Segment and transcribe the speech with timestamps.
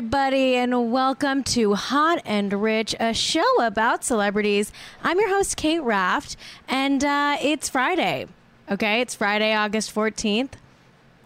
[0.00, 4.72] everybody, and welcome to Hot and Rich, a show about celebrities.
[5.04, 8.26] I'm your host, Kate Raft, and uh, it's Friday.
[8.70, 10.52] Okay, it's Friday, August 14th,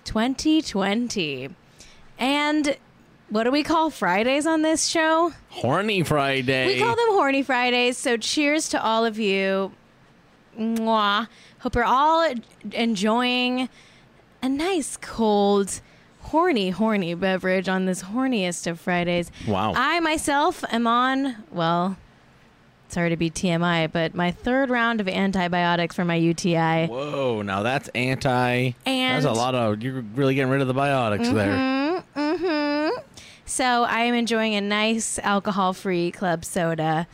[0.03, 1.51] 2020.
[2.19, 2.77] And
[3.29, 5.33] what do we call Fridays on this show?
[5.51, 6.67] Horny Friday.
[6.67, 7.97] We call them Horny Fridays.
[7.97, 9.71] So cheers to all of you.
[10.59, 11.29] Mwah.
[11.61, 12.29] Hope you're all
[12.73, 13.69] enjoying
[14.43, 15.81] a nice, cold,
[16.35, 19.31] horny, horny beverage on this horniest of Fridays.
[19.47, 19.73] Wow.
[19.77, 21.97] I myself am on, well,
[22.89, 26.87] sorry to be TMI, but my third round of antibiotics for my UTI.
[26.87, 28.73] Whoa, now that's anti.
[28.85, 29.81] And- that's a lot of.
[29.81, 32.03] You're really getting rid of the biotics there.
[32.17, 32.99] Mm-hmm.
[33.47, 37.07] So I am enjoying a nice alcohol-free club soda.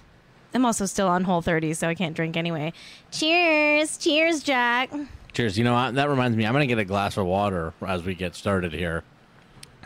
[0.54, 2.72] I'm also still on Whole 30, so I can't drink anyway.
[3.10, 4.90] Cheers, cheers, Jack.
[5.32, 5.56] Cheers.
[5.58, 5.94] You know what?
[5.94, 6.44] That reminds me.
[6.46, 9.04] I'm gonna get a glass of water as we get started here.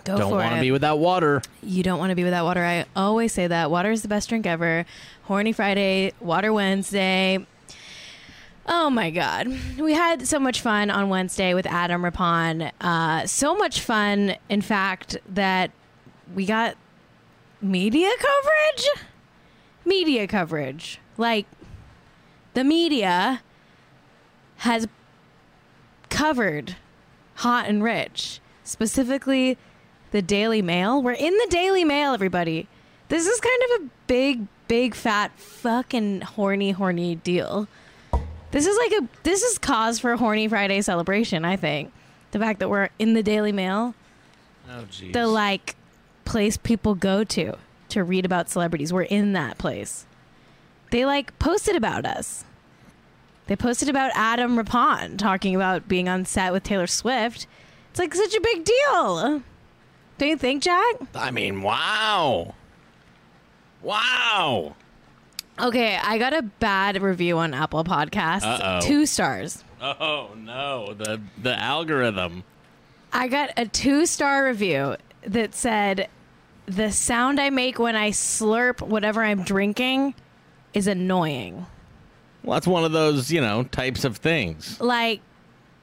[0.04, 1.40] Go Don't want to be without water.
[1.62, 2.62] you don't want to be without water.
[2.62, 4.84] I always say that water is the best drink ever.
[5.22, 7.46] Horny Friday, Water Wednesday.
[8.66, 9.48] Oh my God.
[9.78, 12.70] We had so much fun on Wednesday with Adam Rippon.
[12.82, 15.70] Uh, so much fun, in fact, that
[16.34, 16.76] we got
[17.62, 18.88] media coverage.
[19.86, 20.98] Media coverage.
[21.16, 21.46] Like,
[22.52, 23.42] the media
[24.56, 24.86] has
[26.14, 26.76] covered
[27.36, 29.58] Hot and Rich, specifically
[30.12, 31.02] the Daily Mail.
[31.02, 32.68] We're in the Daily Mail, everybody.
[33.08, 37.66] This is kind of a big, big, fat, fucking horny, horny deal.
[38.52, 41.44] This is like a this is cause for a horny Friday celebration.
[41.44, 41.92] I think
[42.30, 43.94] the fact that we're in the Daily Mail,
[44.70, 45.12] Oh jeez.
[45.12, 45.74] the like
[46.24, 47.56] place people go to
[47.88, 48.92] to read about celebrities.
[48.92, 50.06] We're in that place.
[50.92, 52.44] They like posted about us.
[53.46, 57.46] They posted about Adam Rippon talking about being on set with Taylor Swift.
[57.90, 59.42] It's like such a big deal.
[60.18, 60.94] Don't you think, Jack?
[61.14, 62.54] I mean, wow.
[63.82, 64.74] Wow.
[65.60, 68.42] Okay, I got a bad review on Apple Podcasts.
[68.42, 68.80] Uh-oh.
[68.80, 69.62] Two stars.
[69.80, 72.42] Oh no, the the algorithm.
[73.12, 76.08] I got a two star review that said
[76.66, 80.14] the sound I make when I slurp whatever I'm drinking
[80.72, 81.66] is annoying.
[82.44, 84.78] Well, that's one of those, you know, types of things.
[84.80, 85.20] Like,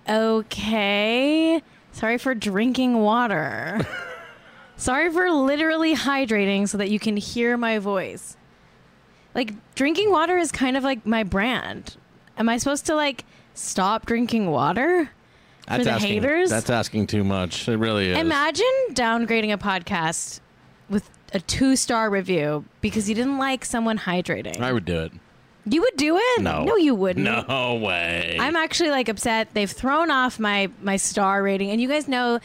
[0.08, 1.62] okay.
[1.92, 3.86] Sorry for drinking water.
[4.78, 8.38] Sorry for literally hydrating so that you can hear my voice.
[9.34, 11.98] Like, drinking water is kind of like my brand.
[12.38, 15.10] Am I supposed to, like, stop drinking water?
[15.68, 16.50] That's the asking, haters?
[16.50, 17.68] That's asking too much.
[17.68, 18.18] It really is.
[18.18, 20.42] Imagine downgrading a podcast
[20.90, 24.60] with a two star review because you didn't like someone hydrating.
[24.60, 25.12] I would do it.
[25.66, 26.42] You would do it?
[26.42, 26.64] No.
[26.64, 27.26] No, you wouldn't.
[27.26, 28.38] No way.
[28.40, 29.50] I'm actually like upset.
[29.54, 32.40] They've thrown off my my star rating, and you guys know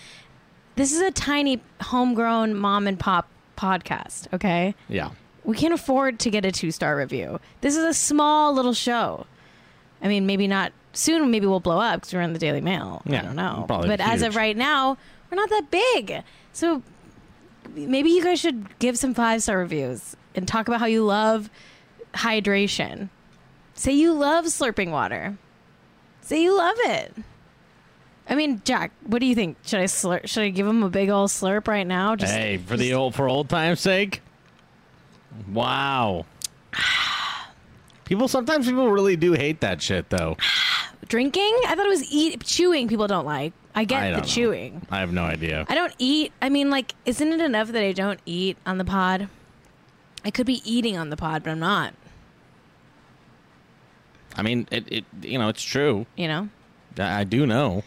[0.75, 4.32] this is a tiny homegrown mom and pop podcast.
[4.34, 5.10] Okay, yeah.
[5.44, 7.41] we can't afford to get a two star review.
[7.62, 9.26] This is a small little show.
[10.03, 11.31] I mean, maybe not soon.
[11.31, 13.03] Maybe we'll blow up because we're in the Daily Mail.
[13.06, 13.65] Yeah, I don't know.
[13.66, 14.99] probably but as of right now,
[15.31, 16.22] we're not that big.
[16.53, 16.82] So
[17.75, 21.49] maybe you guys should give some five star reviews and talk about how you love
[22.16, 23.09] hydration.
[23.75, 25.37] Say you love slurping water.
[26.22, 27.15] Say you love it.
[28.28, 29.56] I mean, Jack, what do you think?
[29.65, 30.26] Should I slurp?
[30.26, 32.16] Should I give him a big old slurp right now?
[32.16, 34.21] Just hey, for the old for old time's sake.
[35.53, 36.26] Wow.
[38.05, 40.37] People sometimes people really do hate that shit though.
[41.09, 41.56] drinking.
[41.66, 42.88] I thought it was eat chewing.
[42.88, 43.53] People don't like.
[43.75, 44.22] I get I the know.
[44.25, 44.87] chewing.
[44.91, 45.66] I have no idea.
[45.69, 46.32] I don't eat.
[46.41, 49.28] I mean, like, isn't it enough that I don't eat on the pod?
[50.25, 51.94] I could be eating on the pod, but I'm not.
[54.37, 56.07] I mean, it, it you know, it's true.
[56.17, 56.49] You know.
[56.99, 57.83] I, I do know.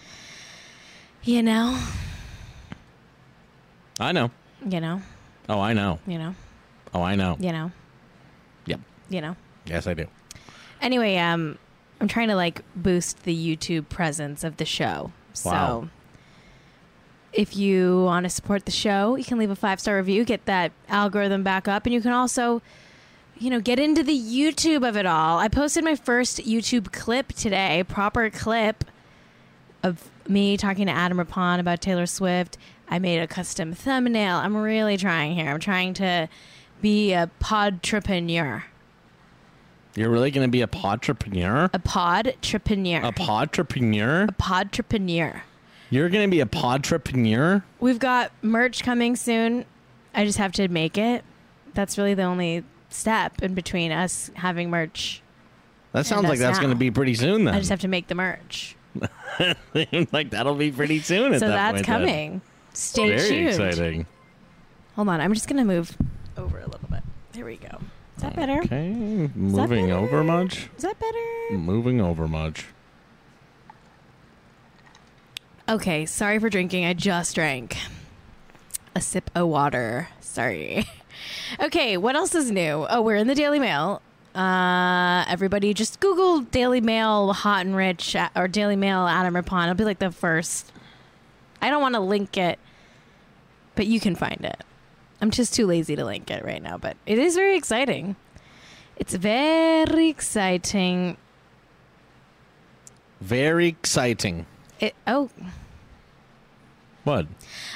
[1.24, 1.80] You know.
[4.00, 4.32] I know.
[4.68, 5.02] You know.
[5.48, 6.00] Oh, I know.
[6.08, 6.36] You know.
[6.94, 7.38] Oh, I know.
[7.40, 7.72] You know.
[8.66, 8.80] Yep.
[9.10, 9.36] You know.
[9.66, 10.08] Yes, I do.
[10.82, 11.58] Anyway, um,
[12.00, 15.12] I'm trying to like boost the YouTube presence of the show.
[15.44, 15.82] Wow.
[15.82, 15.90] So,
[17.34, 20.46] if you want to support the show, you can leave a five star review, get
[20.46, 22.62] that algorithm back up, and you can also,
[23.40, 25.40] you know, get into the YouTube of it all.
[25.40, 28.84] I posted my first YouTube clip today, proper clip
[29.82, 32.58] of me talking to Adam Rippon about Taylor Swift.
[32.90, 34.38] I made a custom thumbnail.
[34.38, 35.50] I'm really trying here.
[35.50, 36.28] I'm trying to
[36.82, 38.64] be a podtrepreneur.
[39.96, 41.70] You're really going to be a podtrepreneur?
[41.74, 43.08] A podtrepreneur.
[43.08, 44.30] A podtrepreneur?
[44.30, 45.42] A podtrepreneur.
[45.90, 47.64] You're going to be a podtrepreneur?
[47.80, 49.66] We've got merch coming soon.
[50.14, 51.24] I just have to make it.
[51.74, 55.22] That's really the only step in between us having merch.
[55.92, 56.64] That sounds like that's now.
[56.64, 57.56] going to be pretty soon then.
[57.56, 58.76] I just have to make the merch.
[60.12, 62.08] like that'll be pretty soon at so that that's point then.
[62.08, 62.42] coming.
[62.74, 63.48] Stay Very tuned.
[63.50, 64.06] exciting.
[64.96, 65.22] Hold on.
[65.22, 65.96] I'm just gonna move
[66.38, 67.02] over a little bit.
[67.34, 67.80] There we go.
[68.18, 68.60] Is that better?
[68.64, 68.90] Okay,
[69.34, 70.00] moving better?
[70.00, 70.70] over much.
[70.76, 71.58] Is that better?
[71.58, 72.66] Moving over much.
[75.70, 76.84] Okay, sorry for drinking.
[76.86, 77.78] I just drank
[78.96, 80.10] a sip of water.
[80.20, 80.86] Sorry.
[81.60, 82.86] Okay, what else is new?
[82.90, 84.02] Oh, we're in the Daily Mail.
[84.36, 89.64] Uh, everybody just Google Daily Mail Hot and Rich uh, or Daily Mail Adam Rippon.
[89.64, 90.72] It'll be like the first.
[91.62, 92.60] I don't want to link it,
[93.76, 94.64] but you can find it.
[95.22, 98.16] I'm just too lazy to link it right now, but it is very exciting.
[98.96, 101.18] It's very exciting.
[103.20, 104.46] Very exciting.
[104.80, 105.30] It, oh,
[107.04, 107.28] What?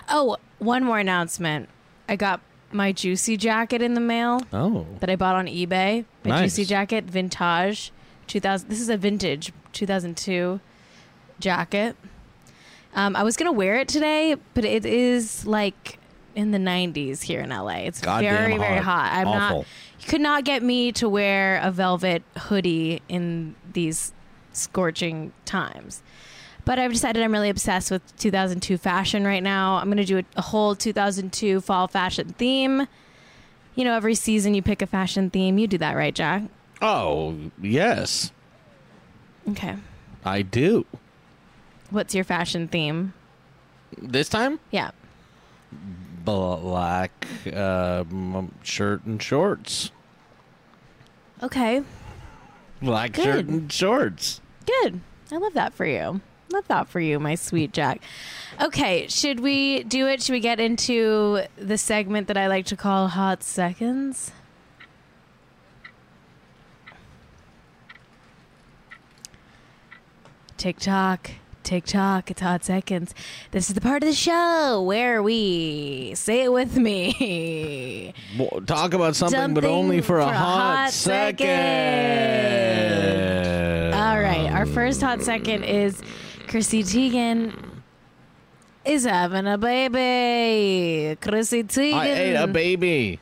[0.07, 1.67] Oh, one more announcement.
[2.07, 2.39] I got
[2.73, 4.85] my Juicy jacket in the mail Oh.
[4.99, 6.05] that I bought on eBay.
[6.23, 6.41] My Nice.
[6.55, 7.91] Juicy jacket, vintage,
[8.27, 8.69] 2000.
[8.69, 10.59] This is a vintage 2002
[11.39, 11.95] jacket.
[12.95, 15.97] Um, I was gonna wear it today, but it is like
[16.35, 17.85] in the 90s here in LA.
[17.85, 19.09] It's Goddamn very very hot.
[19.09, 19.19] hot.
[19.19, 19.57] I'm Awful.
[19.59, 19.65] not.
[19.99, 24.11] You could not get me to wear a velvet hoodie in these
[24.51, 26.01] scorching times.
[26.65, 29.75] But I've decided I'm really obsessed with 2002 fashion right now.
[29.75, 32.87] I'm going to do a, a whole 2002 fall fashion theme.
[33.75, 35.57] You know, every season you pick a fashion theme.
[35.57, 36.43] You do that, right, Jack?
[36.81, 38.31] Oh, yes.
[39.49, 39.75] Okay.
[40.23, 40.85] I do.
[41.89, 43.13] What's your fashion theme?
[43.97, 44.59] This time?
[44.71, 44.91] Yeah.
[46.23, 49.91] Black um, shirt and shorts.
[51.41, 51.83] Okay.
[52.81, 53.23] Black Good.
[53.23, 54.39] shirt and shorts.
[54.65, 55.01] Good.
[55.31, 56.21] I love that for you.
[56.53, 57.99] Love that for you, my sweet Jack.
[58.61, 60.21] Okay, should we do it?
[60.21, 64.31] Should we get into the segment that I like to call Hot Seconds?
[70.57, 71.31] TikTok,
[71.63, 73.15] TikTok, it's Hot Seconds.
[73.49, 78.13] This is the part of the show where we say it with me.
[78.37, 81.49] Well, Talk about something, but only for a, for a hot, hot second.
[83.93, 86.01] All right, our first hot second is
[86.53, 87.81] Chrissy Teigen
[88.85, 91.17] is having a baby.
[91.19, 91.95] Chrissy Teigen.
[91.95, 93.19] I ate a baby.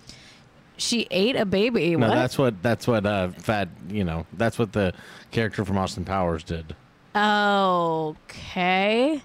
[0.75, 1.95] She ate a baby.
[1.95, 2.16] No, what?
[2.16, 3.69] that's what that's what uh, fat.
[3.88, 4.94] You know, that's what the
[5.31, 6.75] character from Austin Powers did.
[7.16, 9.22] Okay.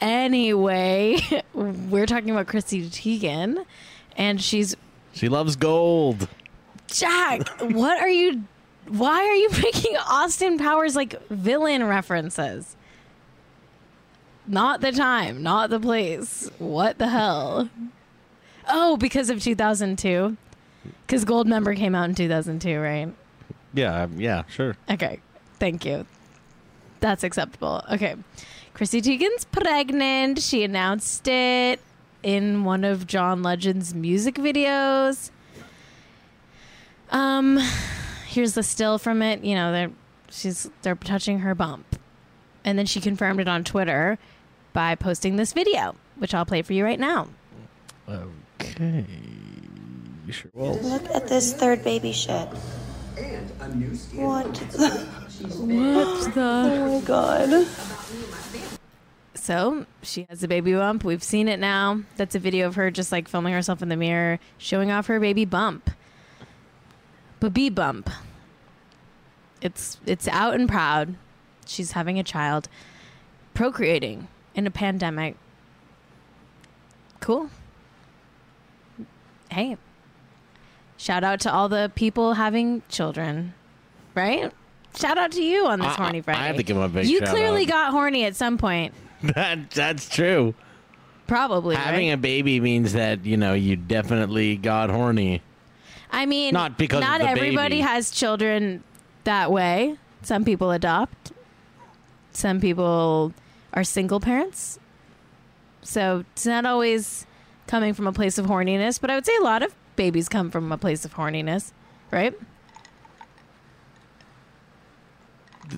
[0.00, 1.18] Anyway,
[1.54, 3.64] we're talking about Chrissy Teigen,
[4.16, 4.74] and she's
[5.12, 6.28] She loves gold.
[6.88, 7.46] Jack.
[7.60, 8.42] what are you?
[8.88, 12.76] Why are you making Austin Powers like villain references?
[14.46, 16.48] Not the time, not the place.
[16.58, 17.68] What the hell?
[18.68, 20.36] Oh, because of 2002.
[21.06, 23.12] Because Goldmember came out in 2002, right?
[23.74, 24.76] Yeah, um, yeah, sure.
[24.88, 25.20] Okay.
[25.58, 26.06] Thank you.
[27.00, 27.82] That's acceptable.
[27.90, 28.14] Okay.
[28.74, 30.40] Chrissy Teigen's pregnant.
[30.40, 31.80] She announced it
[32.22, 35.30] in one of John Legend's music videos.
[37.10, 37.58] Um
[38.36, 39.42] here's the still from it.
[39.42, 39.90] You know, they're
[40.30, 41.98] she's they're touching her bump.
[42.64, 44.18] And then she confirmed it on Twitter
[44.72, 47.28] by posting this video, which I'll play for you right now.
[48.08, 49.04] Okay.
[50.30, 50.50] Sure.
[50.54, 52.48] Well, Look at this third baby shit.
[54.14, 54.54] What?
[54.54, 55.06] the-
[55.38, 57.66] What the oh my god.
[59.34, 61.04] So she has a baby bump.
[61.04, 62.02] We've seen it now.
[62.16, 65.20] That's a video of her just like filming herself in the mirror, showing off her
[65.20, 65.90] baby bump.
[67.38, 68.10] Baby bump.
[69.60, 71.14] It's it's out and proud.
[71.66, 72.68] She's having a child,
[73.54, 75.36] procreating in a pandemic.
[77.20, 77.50] Cool.
[79.50, 79.76] Hey.
[80.98, 83.54] Shout out to all the people having children,
[84.14, 84.50] right?
[84.98, 86.46] Shout out to you on this I- horny I- I Friday.
[86.46, 87.68] have to give him a big You clearly out.
[87.68, 88.94] got horny at some point.
[89.22, 90.54] that that's true.
[91.26, 91.74] Probably.
[91.76, 92.14] Having right?
[92.14, 95.42] a baby means that you know you definitely got horny.
[96.10, 97.80] I mean, Not because of not everybody baby.
[97.80, 98.82] has children
[99.26, 99.98] that way.
[100.22, 101.32] Some people adopt.
[102.32, 103.32] Some people
[103.72, 104.80] are single parents.
[105.82, 107.26] So it's not always
[107.66, 110.50] coming from a place of horniness, but I would say a lot of babies come
[110.50, 111.72] from a place of horniness,
[112.10, 112.34] right?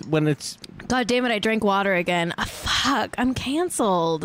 [0.09, 2.35] When it's God damn it, I drank water again.
[2.39, 4.25] Ah, fuck, I'm canceled.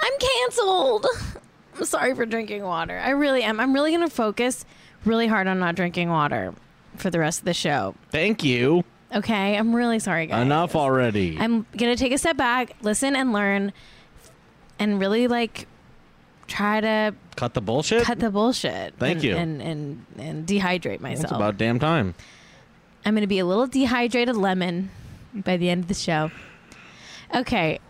[0.00, 1.06] I'm canceled.
[1.76, 2.98] I'm sorry for drinking water.
[2.98, 3.60] I really am.
[3.60, 4.64] I'm really going to focus
[5.04, 6.54] really hard on not drinking water
[7.00, 7.94] for the rest of the show.
[8.10, 9.56] thank you Okay?
[9.56, 10.42] I'm really sorry, guys.
[10.42, 11.36] enough already.
[11.38, 13.72] I'm going to take a step back, listen and learn,
[14.78, 15.66] and really like
[16.46, 18.04] try to Cut the bullshit.
[18.04, 18.94] cut the bullshit.
[18.98, 19.36] Thank and, you.
[19.36, 21.32] And, and, and dehydrate It's myself.
[21.32, 22.14] about damn time.
[23.04, 24.90] I'm going to be a little dehydrated lemon
[25.32, 26.30] by the end of the show.
[27.34, 27.78] Okay.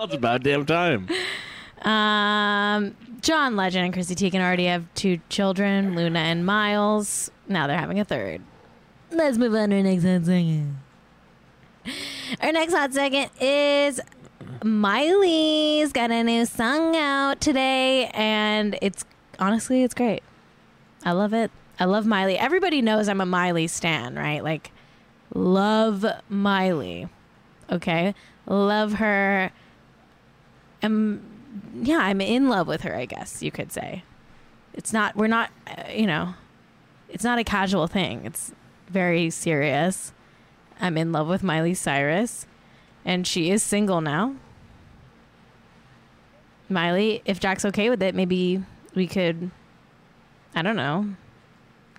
[0.00, 1.08] It's about damn time.
[1.82, 7.30] Um, John Legend and Chrissy Teigen already have two children, Luna and Miles.
[7.46, 8.42] Now they're having a third.
[9.10, 10.78] Let's move on to our next hot second.
[12.40, 14.00] Our next hot second is
[14.62, 19.04] Miley's got a new song out today, and it's
[19.38, 20.22] honestly it's great.
[21.04, 21.50] I love it.
[21.80, 22.36] I love Miley.
[22.36, 24.42] Everybody knows I'm a Miley stan, right?
[24.42, 24.72] Like,
[25.32, 27.08] love Miley.
[27.70, 28.14] Okay,
[28.46, 29.52] love her.
[30.82, 31.22] Um,
[31.74, 32.94] yeah, I'm in love with her.
[32.94, 34.04] I guess you could say.
[34.74, 35.16] It's not.
[35.16, 35.50] We're not.
[35.66, 36.34] Uh, you know,
[37.08, 38.24] it's not a casual thing.
[38.24, 38.52] It's
[38.88, 40.12] very serious.
[40.80, 42.46] I'm in love with Miley Cyrus,
[43.04, 44.36] and she is single now.
[46.68, 48.62] Miley, if Jack's okay with it, maybe
[48.94, 49.50] we could.
[50.54, 51.14] I don't know.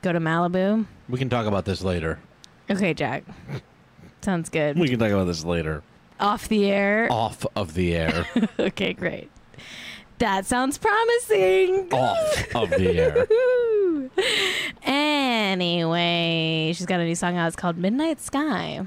[0.02, 0.86] Go to Malibu.
[1.10, 2.20] We can talk about this later.
[2.70, 3.24] Okay, Jack.
[4.22, 4.78] Sounds good.
[4.78, 5.84] We can talk about this later.
[6.20, 7.08] Off the air.
[7.10, 8.26] Off of the air.
[8.60, 9.30] okay, great.
[10.20, 11.88] That sounds promising.
[11.92, 13.28] Off of the air.
[14.84, 17.48] anyway, she's got a new song out.
[17.48, 18.86] It's called Midnight Sky.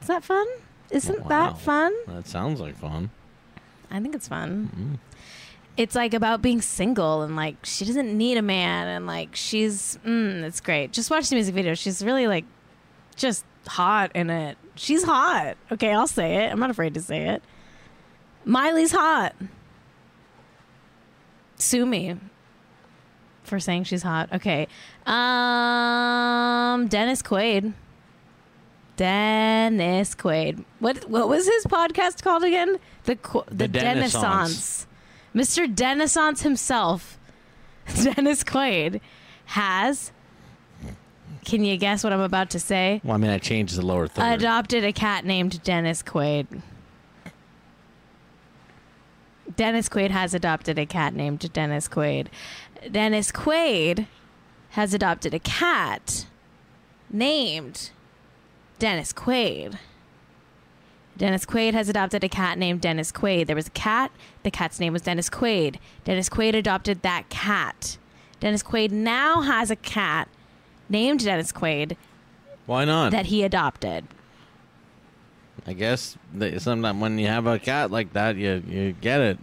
[0.00, 0.46] Is that fun?
[0.90, 1.28] Isn't Wow.
[1.28, 1.92] that fun?
[2.06, 3.10] That sounds like fun.
[3.90, 4.70] I think it's fun.
[4.74, 4.94] Mm-hmm.
[5.76, 9.98] It's like about being single and like she doesn't need a man and like she's
[10.04, 10.92] mm, it's great.
[10.92, 11.74] Just watch the music video.
[11.74, 12.44] She's really like
[13.16, 14.56] just hot in it.
[14.74, 15.56] She's hot.
[15.70, 16.50] Okay, I'll say it.
[16.52, 17.42] I'm not afraid to say it.
[18.44, 19.34] Miley's hot.
[21.58, 22.16] Sue me
[23.42, 24.32] for saying she's hot.
[24.32, 24.66] Okay.
[25.06, 27.72] Um Dennis Quaid.
[28.96, 30.64] Dennis Quaid.
[30.80, 32.78] What what was his podcast called again?
[33.04, 34.14] The Qu- the, The Dennissance.
[34.22, 34.86] Dennissance.
[35.34, 35.72] Mr.
[35.72, 37.18] Dennissance himself,
[38.02, 39.00] Dennis Quaid,
[39.46, 40.10] has.
[41.44, 43.00] Can you guess what I'm about to say?
[43.04, 44.40] Well, I mean, I changed the lower third.
[44.40, 46.46] Adopted a cat named Dennis Quaid.
[49.58, 52.28] Dennis Quaid has adopted a cat named Dennis Quaid.
[52.92, 54.06] Dennis Quaid
[54.70, 56.26] has adopted a cat
[57.10, 57.90] named
[58.78, 59.76] Dennis Quaid.
[61.16, 63.48] Dennis Quaid has adopted a cat named Dennis Quaid.
[63.48, 64.12] There was a cat.
[64.44, 65.78] The cat's name was Dennis Quaid.
[66.04, 67.98] Dennis Quaid adopted that cat.
[68.38, 70.28] Dennis Quaid now has a cat
[70.88, 71.96] named Dennis Quaid
[72.66, 73.10] Why not?
[73.10, 74.06] that he adopted.
[75.68, 79.38] I guess that sometimes when you have a cat like that, you you get it.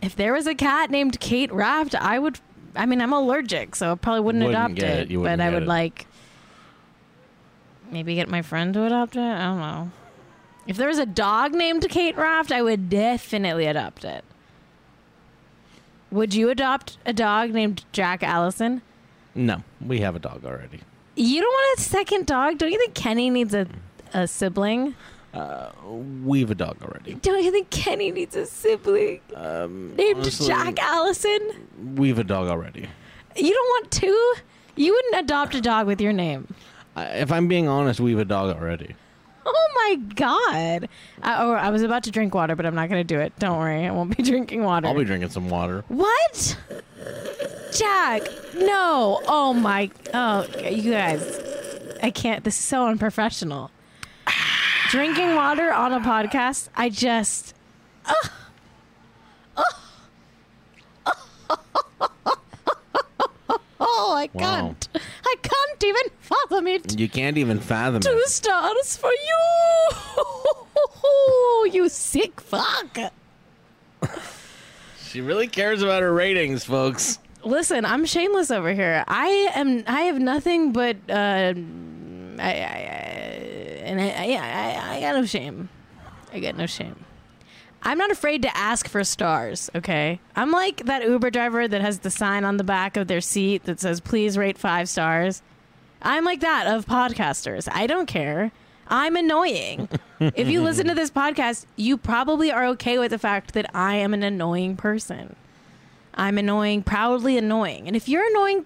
[0.00, 2.40] If there was a cat named Kate Raft, I would.
[2.74, 5.12] I mean, I'm allergic, so I probably wouldn't, Wouldn't adopt get it.
[5.12, 5.22] it.
[5.22, 5.68] But I would it.
[5.68, 6.06] like
[7.90, 9.20] maybe get my friend to adopt it.
[9.20, 9.90] I don't know.
[10.66, 14.24] If there was a dog named Kate Raft, I would definitely adopt it.
[16.10, 18.80] Would you adopt a dog named Jack Allison?
[19.34, 20.80] No, we have a dog already.
[21.16, 22.56] You don't want a second dog?
[22.56, 23.66] Don't you think Kenny needs a,
[24.14, 24.94] a sibling?
[25.38, 25.70] Uh,
[26.24, 27.14] we have a dog already.
[27.14, 31.68] Don't you think Kenny needs a sibling um, named honestly- Jack Allison?
[31.96, 32.88] We have a dog already.
[33.36, 34.34] You don't want two?
[34.74, 36.52] You wouldn't adopt a dog with your name.
[36.96, 38.96] I, if I'm being honest, we have a dog already.
[39.46, 40.88] Oh my god!
[41.22, 43.32] I, oh, I was about to drink water, but I'm not going to do it.
[43.38, 44.88] Don't worry, I won't be drinking water.
[44.88, 45.84] I'll be drinking some water.
[45.88, 46.58] what?
[47.72, 48.22] Jack,
[48.56, 49.20] no!
[49.26, 49.90] Oh my!
[50.12, 51.40] Oh, you guys,
[52.02, 52.42] I can't.
[52.44, 53.70] This is so unprofessional.
[54.88, 56.68] Drinking water on a podcast.
[56.76, 57.54] I just.
[63.80, 64.40] Oh, I Wow.
[64.42, 64.88] can't.
[65.24, 66.98] I can't even fathom it.
[66.98, 68.28] You can't even fathom Two it.
[68.28, 69.10] stars for
[71.64, 71.72] you.
[71.72, 72.98] you sick fuck.
[75.08, 77.18] She really cares about her ratings, folks.
[77.44, 79.04] Listen, I'm shameless over here.
[79.06, 79.84] I am.
[79.86, 80.96] I have nothing but.
[81.08, 81.54] Uh,
[82.40, 83.37] I, I, I
[83.88, 85.68] and I, I, I, got no shame.
[86.32, 87.04] I got no shame.
[87.82, 89.70] I'm not afraid to ask for stars.
[89.74, 93.20] Okay, I'm like that Uber driver that has the sign on the back of their
[93.20, 95.42] seat that says "Please rate five stars."
[96.02, 97.68] I'm like that of podcasters.
[97.72, 98.52] I don't care.
[98.88, 99.88] I'm annoying.
[100.20, 103.96] if you listen to this podcast, you probably are okay with the fact that I
[103.96, 105.36] am an annoying person.
[106.14, 107.86] I'm annoying, proudly annoying.
[107.86, 108.64] And if you're annoying,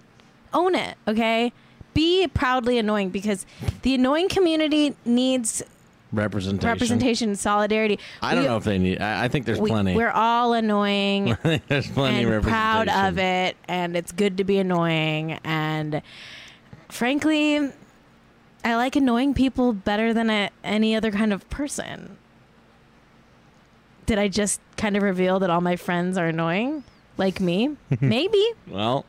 [0.53, 1.51] own it, okay?
[1.93, 3.45] Be proudly annoying because
[3.83, 5.63] the annoying community needs
[6.11, 6.67] Representation.
[6.69, 7.99] representation and solidarity.
[8.21, 9.01] I don't We- know if they need.
[9.01, 9.95] I, I think there's we, plenty.
[9.95, 11.35] We're all annoying
[11.67, 15.39] there's plenty and proud of it, and it's good to be annoying.
[15.43, 16.01] And
[16.89, 17.71] frankly,
[18.63, 22.17] I like annoying people better than a, any other kind of person.
[24.05, 26.83] Did I just kind of reveal that all my friends are annoying?
[27.17, 27.75] Like me?
[28.01, 28.43] Maybe.
[28.67, 29.05] Well,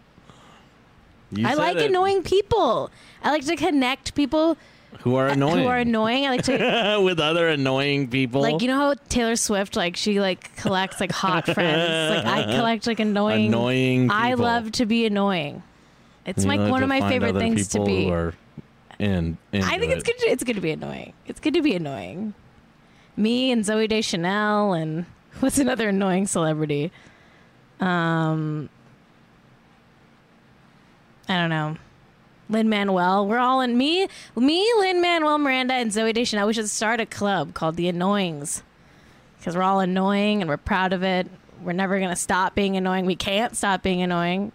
[1.37, 1.91] you I like it.
[1.91, 2.91] annoying people.
[3.23, 4.57] I like to connect people
[5.01, 5.63] who are annoying.
[5.63, 6.27] who are annoying.
[6.27, 8.41] I like to with other annoying people.
[8.43, 12.25] like you know how Taylor Swift like she like collects like hot friends.
[12.25, 13.47] Like I collect like annoying.
[13.47, 14.11] annoying.
[14.11, 15.63] I love to be annoying.
[16.27, 18.11] It's You like one of my favorite things to be.
[18.11, 18.35] are
[18.99, 20.17] in, I think it's good.
[20.19, 21.13] To, it's good to be annoying.
[21.27, 22.33] It's good to be annoying.
[23.17, 25.07] Me and Zooey Deschanel and
[25.41, 26.93] what's another annoying celebrity?
[27.81, 28.69] Um,
[31.29, 31.77] I don't know.
[32.49, 33.27] Lin Manuel.
[33.27, 36.47] We're all in me, me, Lin Manuel Miranda, and Zooey Deschanel.
[36.47, 38.63] We should start a club called the Annoyings
[39.39, 41.27] because we're all annoying and we're proud of it.
[41.63, 43.07] We're never gonna stop being annoying.
[43.07, 44.53] We can't stop being annoying.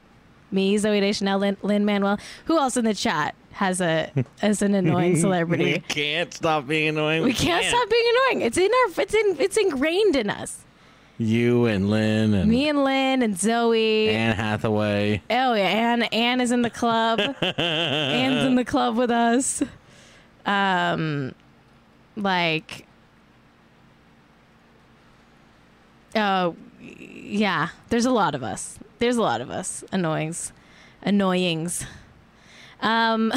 [0.51, 2.19] Me, Zooey Deschanel, Lin, Lin Manuel.
[2.45, 4.11] Who else in the chat has a
[4.41, 5.65] as an annoying celebrity?
[5.65, 7.23] we can't stop being annoying.
[7.23, 8.45] We can't stop being annoying.
[8.45, 9.01] It's in our.
[9.01, 9.35] It's in.
[9.39, 10.63] It's ingrained in us.
[11.21, 14.07] You and Lin and Me and Lin and Zoe.
[14.07, 15.21] Anne Hathaway.
[15.29, 16.03] oh yeah, Anne.
[16.03, 17.19] Anne is in the club.
[17.41, 19.61] Anne's in the club with us.
[20.45, 21.35] Um,
[22.15, 22.87] like.
[26.15, 27.67] Oh, yeah.
[27.89, 28.79] There's a lot of us.
[28.99, 29.83] There's a lot of us.
[29.91, 30.53] Annoyings,
[31.03, 31.85] annoyings.
[32.79, 33.33] Um.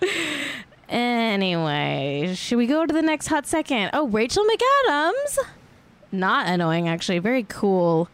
[0.88, 3.90] anyway, should we go to the next hot second?
[3.92, 5.38] Oh, Rachel McAdams.
[6.10, 7.18] Not annoying, actually.
[7.18, 8.08] Very cool,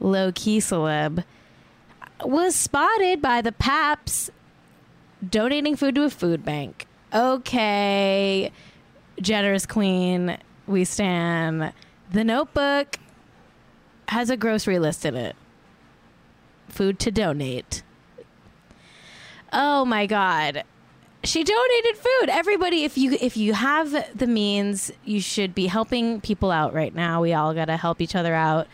[0.00, 1.24] low key celeb.
[2.24, 4.30] Was spotted by the Paps
[5.26, 6.86] donating food to a food bank.
[7.14, 8.50] Okay,
[9.20, 11.72] generous queen, we stand.
[12.10, 12.98] The notebook
[14.08, 15.36] has a grocery list in it.
[16.68, 17.82] Food to donate.
[19.52, 20.64] Oh my god.
[21.24, 22.28] She donated food.
[22.28, 26.94] Everybody, if you if you have the means, you should be helping people out right
[26.94, 27.20] now.
[27.20, 28.68] We all got to help each other out.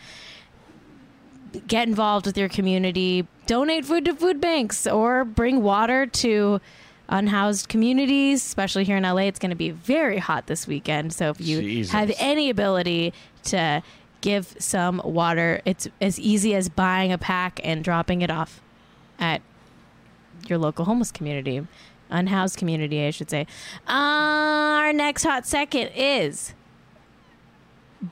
[1.67, 3.27] Get involved with your community.
[3.47, 6.61] Donate food to food banks or bring water to
[7.09, 9.23] unhoused communities, especially here in LA.
[9.23, 11.13] It's going to be very hot this weekend.
[11.13, 11.91] So if you Jesus.
[11.91, 13.13] have any ability
[13.45, 13.83] to
[14.21, 18.61] give some water, it's as easy as buying a pack and dropping it off
[19.19, 19.41] at
[20.47, 21.65] your local homeless community,
[22.09, 23.47] unhoused community, I should say.
[23.87, 23.91] Uh,
[24.83, 26.53] our next hot second is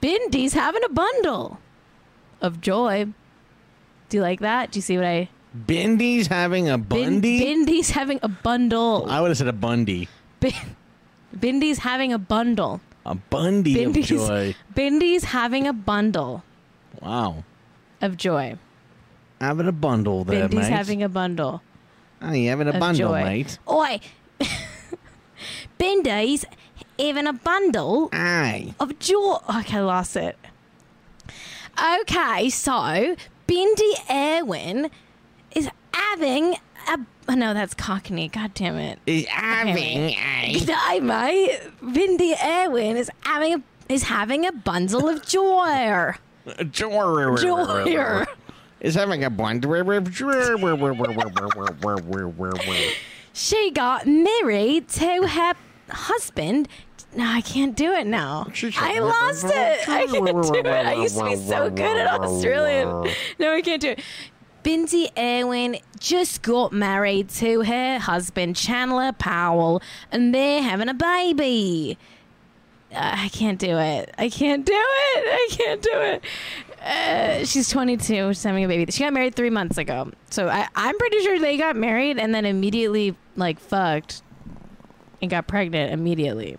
[0.01, 1.59] Bindi's having a bundle
[2.41, 3.05] of joy.
[4.09, 4.71] Do you like that?
[4.71, 5.29] Do you see what I?
[5.67, 7.39] Bindi's having a Bin- Bundy.
[7.43, 9.05] Bindi's having a bundle.
[9.09, 10.07] I would have said a Bundy.
[10.39, 10.53] Bin-
[11.37, 12.81] Bindi's having a bundle.
[13.05, 14.55] A Bundy of Bindi's, joy.
[14.75, 16.43] Bindi's having a bundle
[17.01, 17.43] Wow.
[18.01, 18.57] of joy.
[19.41, 20.71] Having a bundle there, Bindi's mate.
[20.77, 21.61] having a bundle
[22.21, 23.23] oh, you having a bundle, joy.
[23.23, 23.59] mate?
[23.69, 23.99] Oi,
[25.79, 26.45] Bindi's
[26.99, 28.73] having a bundle Aye.
[28.79, 29.37] of joy.
[29.59, 30.37] Okay, I lost it.
[32.01, 33.15] Okay, so
[33.47, 34.89] Bindi Irwin
[35.55, 36.55] is having
[36.89, 36.99] a.
[37.29, 38.27] Oh, no, that's Cockney.
[38.27, 38.99] God damn it.
[39.05, 40.53] Is having a.
[40.59, 41.59] Good day, mate.
[41.81, 46.13] Bindi Irwin is having a is having a bundle of joy.
[46.45, 47.35] a joy.
[47.37, 48.25] Joy.
[48.81, 50.57] Is having a joy.
[53.33, 55.53] She got married to her
[55.89, 56.67] husband.
[57.15, 58.47] No, I can't do it now.
[58.77, 59.87] I lost it.
[59.87, 60.65] I can't do it.
[60.65, 63.13] I used to be so good at Australian.
[63.37, 63.99] No, I can't do it.
[64.63, 71.97] Bindi Irwin just got married to her husband, Chandler Powell, and they're having a baby.
[72.93, 74.13] Uh, I can't do it.
[74.17, 74.77] I can't do it.
[74.77, 76.23] I can't do it.
[76.83, 78.29] Uh, she's 22.
[78.29, 78.91] She's having a baby.
[78.91, 80.11] She got married three months ago.
[80.29, 84.23] So I, I'm pretty sure they got married and then immediately like fucked
[85.21, 86.57] and got pregnant immediately.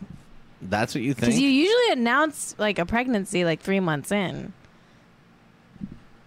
[0.61, 1.27] That's what you think?
[1.27, 4.53] Because you usually announce like a pregnancy like three months in.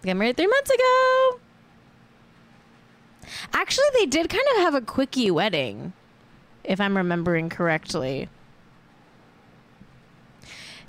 [0.02, 1.40] They got married three months ago.
[3.54, 5.94] Actually, they did kind of have a quickie wedding,
[6.64, 8.28] if I'm remembering correctly.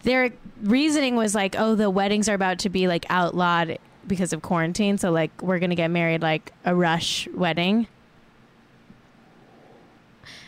[0.04, 4.42] Their reasoning was like, oh, the weddings are about to be like outlawed because of
[4.42, 4.98] quarantine.
[4.98, 7.88] So, like, we're going to get married like a rush wedding.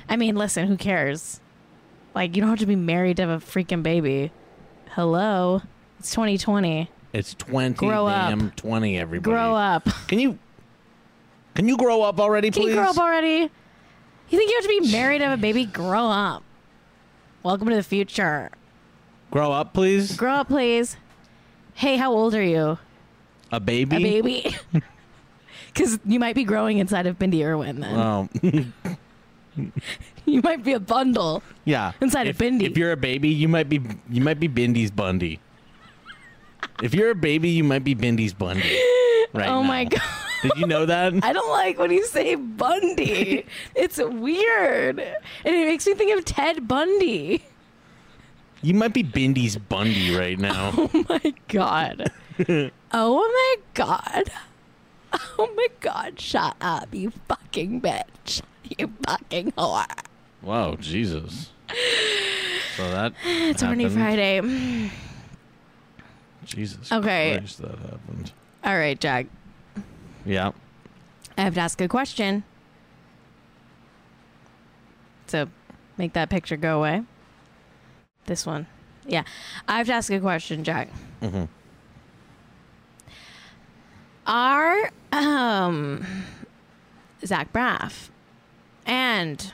[0.07, 1.39] I mean, listen, who cares?
[2.15, 4.31] Like, you don't have to be married to have a freaking baby.
[4.91, 5.61] Hello?
[5.99, 6.89] It's 2020.
[7.13, 8.55] it's 20 Grow up.
[8.55, 9.31] 20, everybody.
[9.31, 9.87] Grow up.
[10.07, 10.39] Can you
[11.53, 12.61] Can you grow up already, please?
[12.61, 13.51] Can you grow up already?
[14.29, 15.65] You think you have to be married to have a baby?
[15.65, 16.43] Grow up.
[17.43, 18.51] Welcome to the future.
[19.31, 20.15] Grow up, please?
[20.17, 20.97] Grow up, please.
[21.75, 22.77] Hey, how old are you?
[23.51, 23.95] A baby?
[23.95, 24.55] A baby?
[25.73, 27.95] Because you might be growing inside of Bindi Irwin then.
[27.95, 28.27] Oh,
[30.25, 31.43] you might be a bundle.
[31.63, 31.91] yeah.
[32.01, 32.63] Inside if, Bindi.
[32.63, 35.39] If you're a baby, you might be you might be Bindi's Bundy.
[36.81, 38.81] if you're a baby, you might be Bindi's Bundy.
[39.31, 39.67] Right oh now.
[39.67, 40.01] my god.
[40.41, 41.13] Did you know that?
[41.23, 43.45] I don't like when you say Bundy.
[43.75, 44.99] it's weird.
[44.99, 47.43] And it makes me think of Ted Bundy.
[48.61, 50.71] You might be Bindi's Bundy right now.
[50.91, 52.11] Oh my god.
[52.91, 54.31] oh my god.
[55.37, 58.41] Oh my god, shut up, you fucking bitch.
[58.77, 59.85] You fucking whore.
[60.41, 61.49] Wow, Jesus.
[62.77, 63.89] So that It's Horny.
[63.89, 64.91] Friday.
[66.45, 67.37] Jesus Okay.
[67.37, 68.31] Christ, that happened.
[68.63, 69.27] All right, Jack.
[70.25, 70.51] Yeah.
[71.37, 72.43] I have to ask a question.
[75.27, 75.47] So
[75.97, 77.03] make that picture go away.
[78.29, 78.67] This one.
[79.07, 79.23] Yeah.
[79.67, 80.89] I have to ask a question, Jack.
[81.19, 81.47] Mhm.
[84.27, 86.05] Are um
[87.25, 88.09] Zach Braff
[88.85, 89.51] and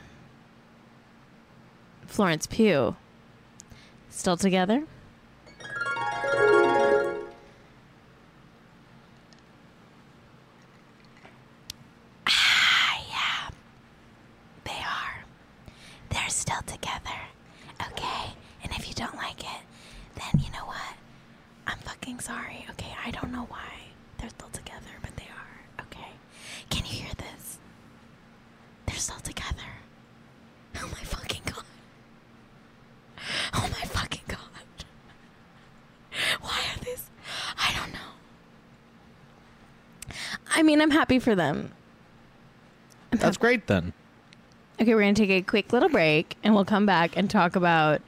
[2.06, 2.96] Florence Pugh
[4.10, 4.84] still together?
[12.28, 13.50] Ah, yeah.
[14.64, 15.24] They are.
[16.10, 17.18] They're still together.
[17.92, 18.32] Okay?
[18.62, 19.62] And if you don't like it,
[20.16, 20.94] then you know what?
[21.66, 22.66] I'm fucking sorry.
[22.70, 22.94] Okay?
[23.04, 23.70] I don't know why
[24.18, 25.84] they're still together, but they are.
[25.86, 26.10] Okay?
[26.70, 27.58] Can you hear this?
[28.86, 29.70] They're still together.
[30.76, 31.64] Oh my fucking god.
[33.54, 34.38] Oh my fucking god.
[36.40, 37.08] Why are these?
[37.58, 38.12] I don't know.
[40.54, 41.70] I mean, I'm happy for them.
[43.12, 43.92] I'm That's great then.
[44.80, 47.54] Okay, we're going to take a quick little break and we'll come back and talk
[47.54, 48.00] about,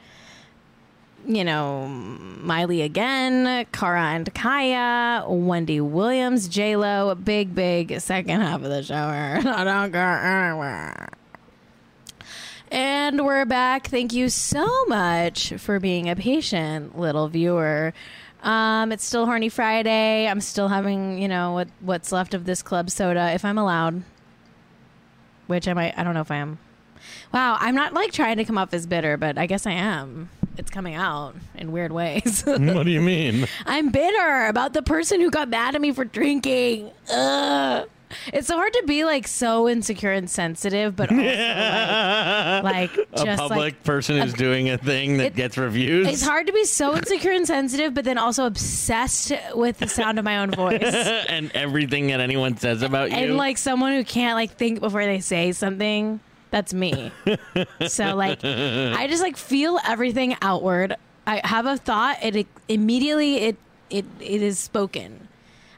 [1.27, 8.69] you know, Miley again, Cara and Kaia, Wendy Williams, J-Lo, big, big second half of
[8.69, 8.95] the show.
[8.95, 11.09] I don't go anywhere.
[12.71, 13.87] And we're back.
[13.87, 17.93] Thank you so much for being a patient little viewer.
[18.41, 20.27] Um, it's still Horny Friday.
[20.27, 24.03] I'm still having, you know, what what's left of this club soda, if I'm allowed
[25.49, 26.59] which I might I don't know if I am.
[27.33, 30.29] Wow, I'm not like trying to come off as bitter, but I guess I am.
[30.57, 32.43] It's coming out in weird ways.
[32.45, 33.47] what do you mean?
[33.65, 36.91] I'm bitter about the person who got mad at me for drinking.
[37.11, 37.89] Ugh.
[38.33, 42.63] It's so hard to be like so insecure and sensitive, but also, like,
[42.97, 46.07] like a just public like person who's doing a thing that It- gets reviews.
[46.07, 50.17] it's hard to be so insecure and sensitive, but then also obsessed with the sound
[50.19, 50.81] of my own voice.
[50.83, 53.17] and everything that anyone says about you.
[53.17, 56.19] and like someone who can't like think before they say something
[56.51, 57.11] that's me
[57.87, 60.95] so like i just like feel everything outward
[61.27, 63.55] i have a thought and it immediately it
[63.91, 65.27] it it is spoken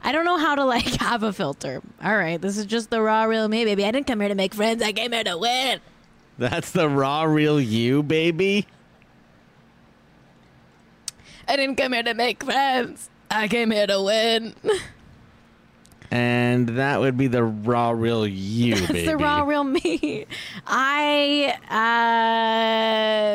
[0.04, 1.82] i don't know how to like have a filter.
[2.04, 3.86] All right this is just the raw real me baby.
[3.86, 4.82] I didn't come here to make friends.
[4.82, 5.80] I came here to win.
[6.38, 8.66] That's the raw, real you, baby.
[11.48, 13.10] i didn't come here to make friends.
[13.30, 14.56] I came here to win.
[16.14, 19.06] And that would be the raw, real you, baby.
[19.06, 20.26] the raw real me.
[20.68, 21.56] I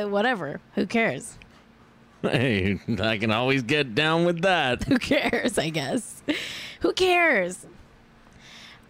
[0.05, 0.61] uh whatever.
[0.75, 1.39] Who cares
[2.29, 4.85] Hey, I can always get down with that.
[4.85, 5.59] Who cares?
[5.59, 6.23] I guess.
[6.81, 7.67] Who cares?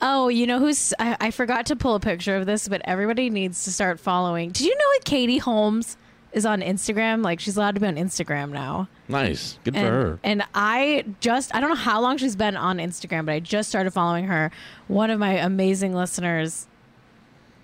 [0.03, 0.93] Oh, you know who's?
[0.99, 4.51] I, I forgot to pull a picture of this, but everybody needs to start following.
[4.51, 5.97] Did you know that Katie Holmes
[6.33, 7.25] is on Instagram?
[7.25, 8.89] Like she's allowed to be on Instagram now.
[9.09, 9.59] Nice.
[9.65, 10.19] Good for her.
[10.23, 13.69] and I just I don't know how long she's been on Instagram, but I just
[13.71, 14.51] started following her.
[14.89, 16.67] One of my amazing listeners,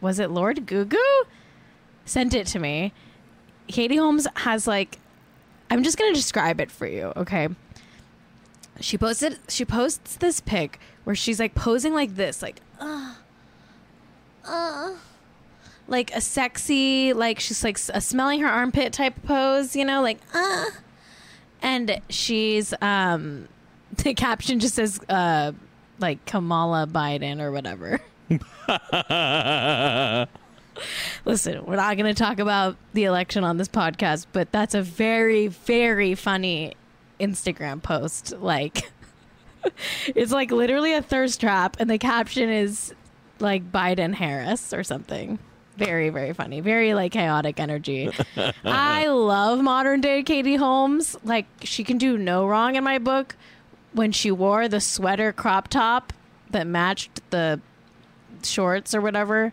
[0.00, 0.96] was it Lord Gugu?
[2.06, 2.92] Sent it to me.
[3.68, 4.98] Katie Holmes has like
[5.72, 7.48] I'm just gonna describe it for you, okay?
[8.80, 13.14] She posted she posts this pic where she's like posing like this, like uh
[14.46, 14.90] uh
[15.88, 20.18] like a sexy, like she's like a smelling her armpit type pose, you know, like
[20.34, 20.66] uh
[21.62, 23.48] and she's um
[23.96, 25.52] the caption just says uh
[26.00, 27.98] like Kamala Biden or whatever.
[31.24, 34.82] Listen, we're not going to talk about the election on this podcast, but that's a
[34.82, 36.74] very very funny
[37.20, 38.90] Instagram post like
[40.08, 42.94] it's like literally a thirst trap and the caption is
[43.38, 45.38] like Biden Harris or something.
[45.76, 46.60] Very, very funny.
[46.60, 48.10] Very like chaotic energy.
[48.64, 51.16] I love modern day Katie Holmes.
[51.24, 53.36] Like she can do no wrong in my book
[53.92, 56.12] when she wore the sweater crop top
[56.50, 57.60] that matched the
[58.42, 59.52] shorts or whatever.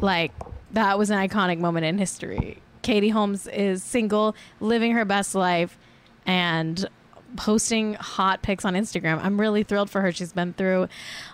[0.00, 0.32] Like
[0.72, 2.58] that was an iconic moment in history.
[2.82, 5.78] Katie Holmes is single, living her best life
[6.26, 6.88] and
[7.36, 9.22] posting hot pics on Instagram.
[9.22, 10.12] I'm really thrilled for her.
[10.12, 10.88] She's been through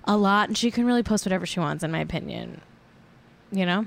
[0.05, 2.61] a lot and she can really post whatever she wants in my opinion.
[3.53, 3.87] You know?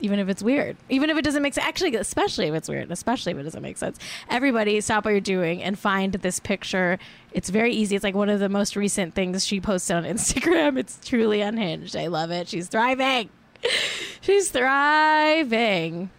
[0.00, 1.66] even if it's weird, even if it doesn't make sense.
[1.66, 3.98] Actually, especially if it's weird, especially if it doesn't make sense.
[4.28, 6.98] Everybody, stop what you're doing and find this picture.
[7.32, 7.96] It's very easy.
[7.96, 10.78] It's like one of the most recent things she posted on Instagram.
[10.78, 11.96] It's truly unhinged.
[11.96, 12.48] I love it.
[12.48, 13.30] She's thriving.
[14.20, 16.10] She's thriving.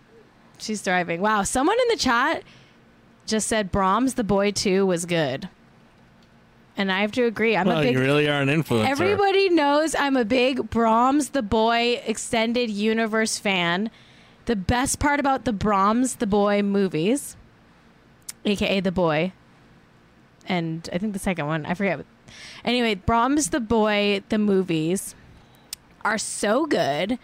[0.57, 1.21] She's thriving.
[1.21, 1.43] Wow.
[1.43, 2.43] Someone in the chat
[3.25, 5.49] just said Brahms the Boy 2 was good.
[6.77, 7.57] And I have to agree.
[7.57, 8.87] I'm well, a big you really are an influencer.
[8.87, 13.89] Everybody knows I'm a big Brahms the Boy extended universe fan.
[14.45, 17.35] The best part about the Brahms the Boy movies,
[18.45, 19.33] aka The Boy,
[20.45, 22.05] and I think the second one, I forget.
[22.63, 25.15] Anyway, Brahms the Boy, the movies
[26.05, 27.19] are so good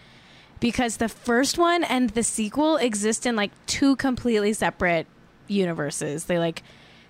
[0.64, 5.06] because the first one and the sequel exist in like two completely separate
[5.50, 6.24] universes.
[6.24, 6.64] They like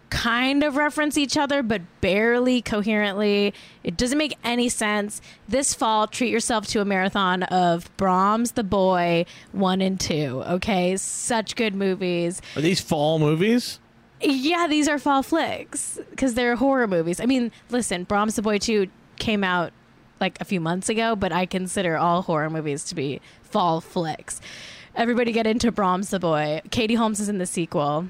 [0.09, 3.53] kind of reference each other, but barely coherently.
[3.83, 5.21] It doesn't make any sense.
[5.47, 10.45] This fall, treat yourself to a marathon of Brahms the Boy 1 and 2.
[10.47, 10.97] Okay?
[10.97, 12.41] Such good movies.
[12.55, 13.79] Are these fall movies?
[14.19, 17.19] Yeah, these are fall flicks because they're horror movies.
[17.19, 18.87] I mean, listen, Brahms the Boy 2
[19.17, 19.73] came out
[20.19, 24.39] like a few months ago, but I consider all horror movies to be fall flicks.
[24.95, 26.61] Everybody get into Brahms the Boy.
[26.71, 28.07] Katie Holmes is in the sequel,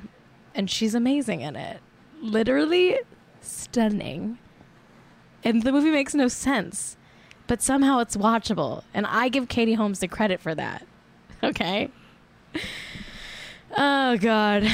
[0.54, 1.80] and she's amazing in it
[2.24, 3.00] literally
[3.42, 4.40] stunning.
[5.44, 6.96] And the movie makes no sense,
[7.48, 8.84] but somehow it's watchable.
[8.94, 10.88] And I give Katie Holmes the credit for that.
[11.44, 11.90] Okay.
[13.78, 14.66] Oh, God.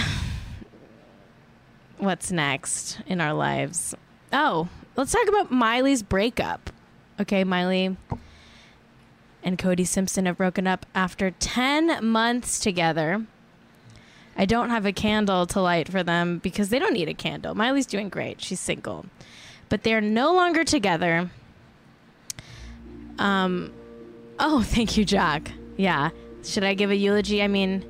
[1.98, 3.96] What's next in our lives?
[4.32, 6.70] Oh, let's talk about Miley's breakup.
[7.20, 7.98] Okay, Miley
[9.44, 13.26] and Cody Simpson have broken up after 10 months together.
[14.38, 17.56] I don't have a candle to light for them because they don't need a candle.
[17.56, 18.42] Miley's doing great.
[18.42, 19.06] She's single.
[19.68, 21.30] But they're no longer together.
[23.18, 23.72] Um
[24.40, 25.52] Oh, thank you, Jack.
[25.76, 26.12] Yeah.
[26.44, 27.44] Should I give a eulogy?
[27.44, 27.84] I mean,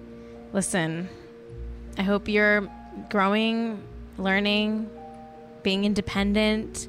[0.51, 1.07] listen.
[1.97, 2.67] I hope you're
[3.09, 3.81] growing,
[4.17, 4.89] learning,
[5.61, 6.87] being independent.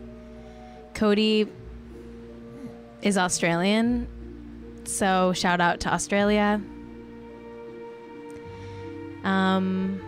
[0.94, 1.46] Cody
[3.02, 4.06] is Australian.
[4.84, 6.60] So, shout out to Australia.
[9.24, 10.00] Um,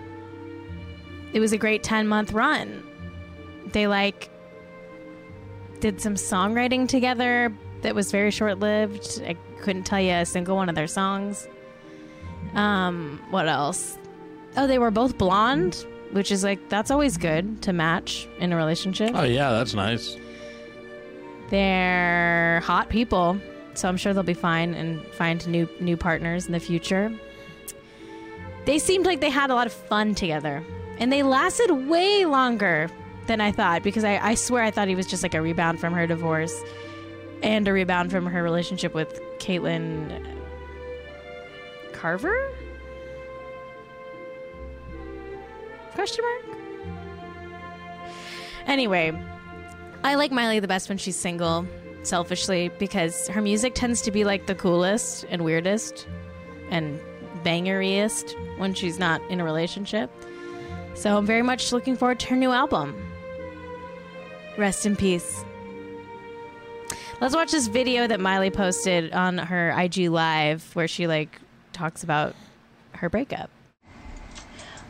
[1.32, 2.82] it was a great 10 month run.
[3.72, 4.30] They like
[5.80, 7.52] did some songwriting together
[7.82, 9.22] that was very short lived.
[9.26, 11.48] I couldn't tell you a single one of their songs.
[12.54, 13.98] Um, what else?
[14.56, 18.56] Oh, they were both blonde, which is like that's always good to match in a
[18.56, 19.12] relationship.
[19.14, 20.16] Oh yeah, that's nice.
[21.52, 23.38] They're hot people,
[23.74, 27.12] so I'm sure they'll be fine and find new new partners in the future.
[28.64, 30.64] They seemed like they had a lot of fun together.
[30.98, 32.88] And they lasted way longer
[33.26, 35.78] than I thought because I, I swear I thought he was just like a rebound
[35.78, 36.58] from her divorce
[37.42, 40.26] and a rebound from her relationship with Kaitlynn
[41.92, 42.50] Carter?
[45.92, 46.58] Question mark?
[48.66, 49.12] Anyway,
[50.04, 51.66] I like Miley the best when she's single,
[52.02, 56.08] selfishly, because her music tends to be like the coolest and weirdest
[56.70, 56.98] and
[57.44, 60.10] bangeriest when she's not in a relationship.
[60.94, 63.00] So I'm very much looking forward to her new album.
[64.58, 65.44] Rest in peace.
[67.20, 71.40] Let's watch this video that Miley posted on her IG Live where she like
[71.72, 72.34] talks about
[72.94, 73.50] her breakup.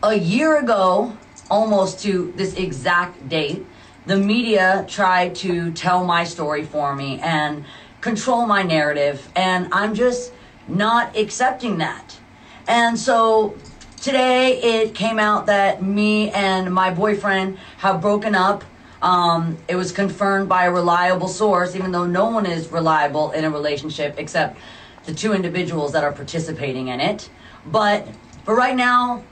[0.03, 1.15] A year ago,
[1.51, 3.65] almost to this exact date,
[4.07, 7.65] the media tried to tell my story for me and
[8.01, 10.33] control my narrative, and I'm just
[10.67, 12.19] not accepting that.
[12.67, 13.57] And so
[14.01, 18.65] today it came out that me and my boyfriend have broken up.
[19.03, 23.45] Um, it was confirmed by a reliable source, even though no one is reliable in
[23.45, 24.59] a relationship except
[25.05, 27.29] the two individuals that are participating in it.
[27.67, 28.07] But
[28.45, 29.25] for right now,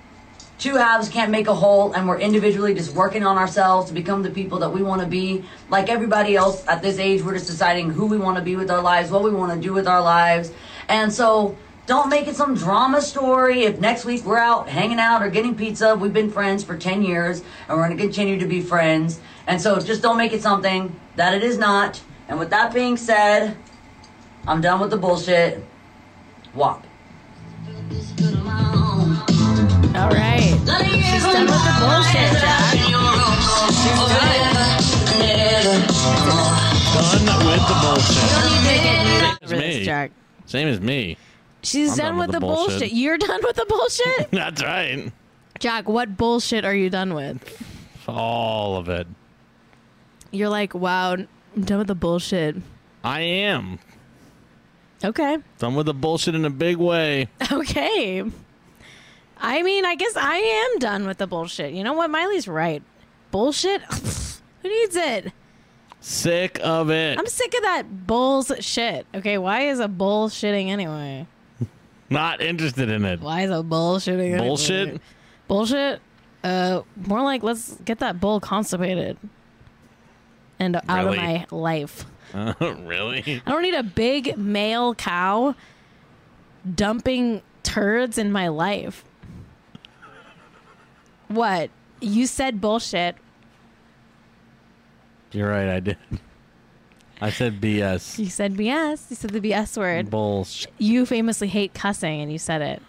[0.60, 4.22] two halves can't make a whole, and we're individually just working on ourselves to become
[4.22, 5.42] the people that we want to be.
[5.70, 8.70] Like everybody else at this age, we're just deciding who we want to be with
[8.70, 10.52] our lives, what we want to do with our lives.
[10.88, 13.62] And so don't make it some drama story.
[13.62, 17.02] If next week we're out hanging out or getting pizza, we've been friends for 10
[17.02, 19.18] years and we're going to continue to be friends.
[19.46, 22.00] And so just don't make it something that it is not.
[22.28, 23.56] And with that being said,
[24.46, 25.64] I'm done with the bullshit.
[26.54, 26.84] wop
[29.96, 30.49] All right.
[30.92, 32.72] She's done with the bullshit, Jack.
[32.74, 34.40] She's done.
[36.92, 38.22] Done with the bullshit.
[38.22, 39.84] You don't need to get new It's over this, me.
[39.84, 40.10] Jack.
[40.46, 41.16] Same as me.
[41.62, 42.92] She's I'm done, with, the bullshit.
[42.92, 44.30] You're done with the bullshit?
[44.32, 45.12] That's right.
[45.58, 47.62] Jack, what bullshit are you done with?
[48.08, 49.06] All of it.
[50.30, 52.56] You're like, wow, I'm done with the bullshit.
[53.04, 53.78] I am.
[55.04, 55.38] Okay.
[55.58, 57.28] Done with the bullshit in a big way.
[57.52, 58.24] Okay.
[59.40, 61.72] I mean, I guess I am done with the bullshit.
[61.72, 62.10] You know what?
[62.10, 62.82] Miley's right.
[63.30, 63.82] Bullshit?
[64.62, 65.32] Who needs it?
[66.00, 67.18] Sick of it.
[67.18, 69.06] I'm sick of that bullshit.
[69.14, 71.26] Okay, why is a bullshitting anyway?
[72.10, 73.20] Not interested in it.
[73.20, 74.38] Why is a bullshitting anyway?
[74.38, 75.00] Bullshit?
[75.48, 76.00] Bullshit?
[76.42, 79.18] Uh, more like let's get that bull constipated
[80.58, 81.18] and out Really?
[81.18, 82.06] of my life.
[82.32, 83.42] Uh, really?
[83.46, 85.54] I don't need a big male cow
[86.74, 89.04] dumping turds in my life.
[91.30, 91.70] What?
[92.00, 93.14] You said bullshit.
[95.30, 95.68] You're right.
[95.68, 95.96] I did.
[97.20, 98.18] I said BS.
[98.18, 99.10] You said BS.
[99.10, 100.10] You said the BS word.
[100.10, 100.72] Bullshit.
[100.78, 102.82] You famously hate cussing and you said it.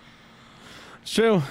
[1.04, 1.43] It's true.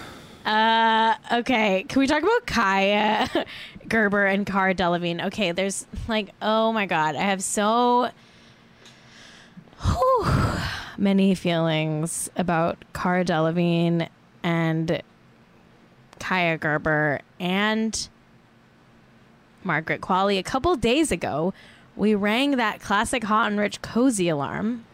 [0.45, 1.85] Uh, okay.
[1.89, 3.47] Can we talk about Kaia
[3.89, 5.27] Gerber and Cara Delevingne?
[5.27, 8.11] Okay, there's like, oh my god, I have so
[9.81, 10.27] whew,
[10.99, 14.09] many feelings about Cara Delevingne
[14.43, 15.03] and
[16.21, 18.09] Kaia Gerber and
[19.65, 20.39] Margaret Qualley.
[20.39, 21.53] A couple days ago,
[21.97, 24.85] we rang that classic hot and rich cozy alarm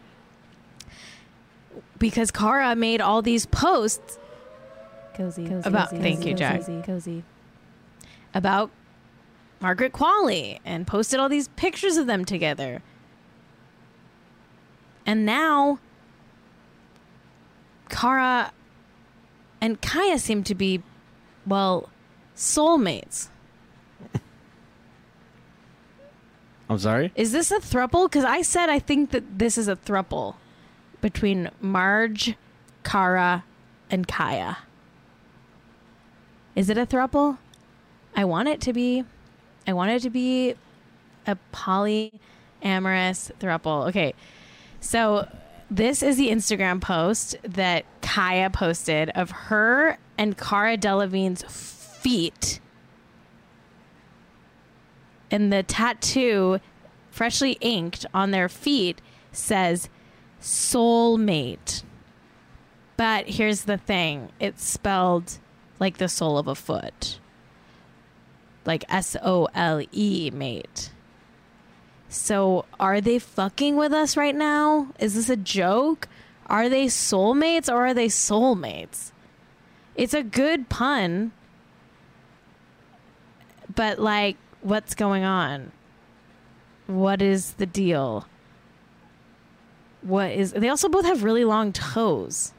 [1.99, 4.17] because Cara made all these posts
[5.15, 6.59] Cozy, cozy About- cozy, thank cozy, you, Jack.
[6.59, 7.23] Cozy, cozy.
[8.35, 8.69] about
[9.59, 12.83] Margaret Qualley and posted all these pictures of them together.
[15.07, 15.79] And now
[17.89, 18.51] Cara
[19.59, 20.83] and Kaia seem to be,
[21.47, 21.89] well,
[22.35, 23.29] soulmates.
[26.69, 27.11] I'm sorry.
[27.15, 28.05] Is this a thruple?
[28.05, 30.35] Because I said I think that this is a thruple
[31.01, 32.35] between Marge,
[32.83, 33.43] Cara,
[33.89, 34.57] and Kaia.
[36.55, 37.37] Is it a thruple?
[38.15, 39.03] I want it to be.
[39.67, 40.55] I want it to be
[41.25, 42.11] a polyamorous
[42.63, 43.87] thruple.
[43.89, 44.13] Okay,
[44.79, 45.27] so
[45.69, 52.59] this is the Instagram post that Kaia posted of her and Cara Delevingne's feet.
[55.29, 56.59] And the tattoo
[57.11, 59.01] freshly inked on their feet
[59.31, 59.89] says
[60.41, 61.83] soulmate.
[62.95, 64.29] But here's the thing.
[64.39, 65.37] It's spelled
[65.79, 67.19] like the sole of a foot.
[68.65, 70.91] Like s-o-l-e mate.
[72.09, 74.87] So are they fucking with us right now?
[74.99, 76.07] Is this a joke?
[76.47, 79.11] Are they soulmates or are they soulmates
[79.97, 81.31] it's a good pun
[83.77, 85.71] but like what's going on?
[86.87, 88.25] What is the deal?
[90.01, 92.53] What is they also both have really long toes.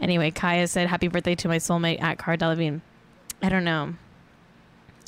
[0.00, 2.80] Anyway Kaia said happy birthday to my soulmate at Cara Delevingne.
[3.42, 3.94] I don't know.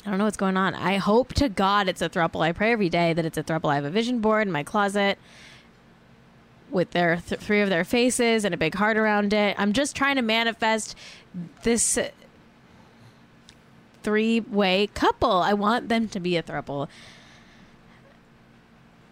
[0.05, 0.75] I don't know what's going on.
[0.75, 2.41] I hope to god it's a throuple.
[2.41, 3.71] I pray every day that it's a throuple.
[3.71, 5.17] I have a vision board in my closet
[6.71, 9.95] with their th- three of their faces and a big heart around it i'm just
[9.95, 10.95] trying to manifest
[11.63, 11.97] this
[14.05, 15.31] three way couple.
[15.31, 16.87] I want them to be a throuple.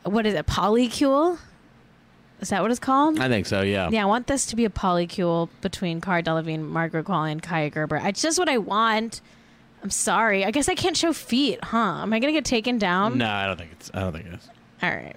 [0.04, 0.46] What is it?
[0.46, 1.40] Polycule?
[2.40, 3.20] Is that what it's called?
[3.20, 3.62] I think so.
[3.62, 3.90] Yeah.
[3.90, 7.72] yeah, I want this to be a polycule between Cara Delevingne, Margaret Qualley, and Kaia
[7.72, 7.96] Gerber.
[8.04, 9.22] It's just what I want.
[9.82, 10.46] I'm sorry.
[10.46, 12.02] I guess I can't show feet, huh?
[12.02, 13.18] Am I gonna get taken down?
[13.18, 13.90] No, I don't think it's.
[13.94, 14.50] I don't think it is.
[14.84, 15.16] All right.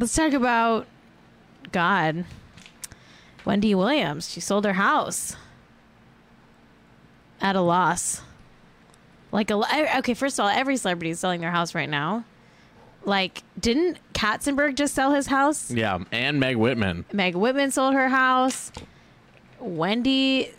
[0.00, 0.86] Let's talk about
[1.72, 2.24] God.
[3.44, 4.30] Wendy Williams.
[4.30, 5.36] She sold her house
[7.38, 8.22] at a loss.
[9.30, 10.14] Like a okay.
[10.14, 12.24] First of all, every celebrity is selling their house right now.
[13.04, 15.70] Like, didn't Katzenberg just sell his house?
[15.70, 17.04] Yeah, and Meg Whitman.
[17.12, 18.72] Meg Whitman sold her house.
[19.58, 20.50] Wendy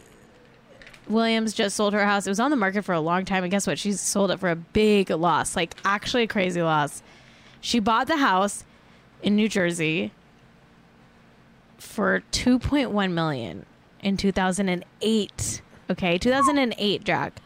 [1.07, 2.27] Williams just sold her house.
[2.27, 3.79] It was on the market for a long time, and guess what?
[3.79, 7.01] She sold it for a big loss, like actually a crazy loss.
[7.59, 8.65] She bought the house
[9.23, 10.11] in New Jersey
[11.77, 13.65] for 2.1 million
[14.01, 15.61] in 2008.
[15.89, 17.41] Okay, 2008, Jack.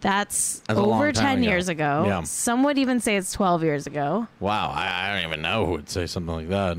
[0.00, 1.48] That's, That's over 10 ago.
[1.48, 2.04] years ago.
[2.06, 2.22] Yeah.
[2.24, 4.26] Some would even say it's 12 years ago.
[4.38, 6.76] Wow, I, I don't even know who would say something like that.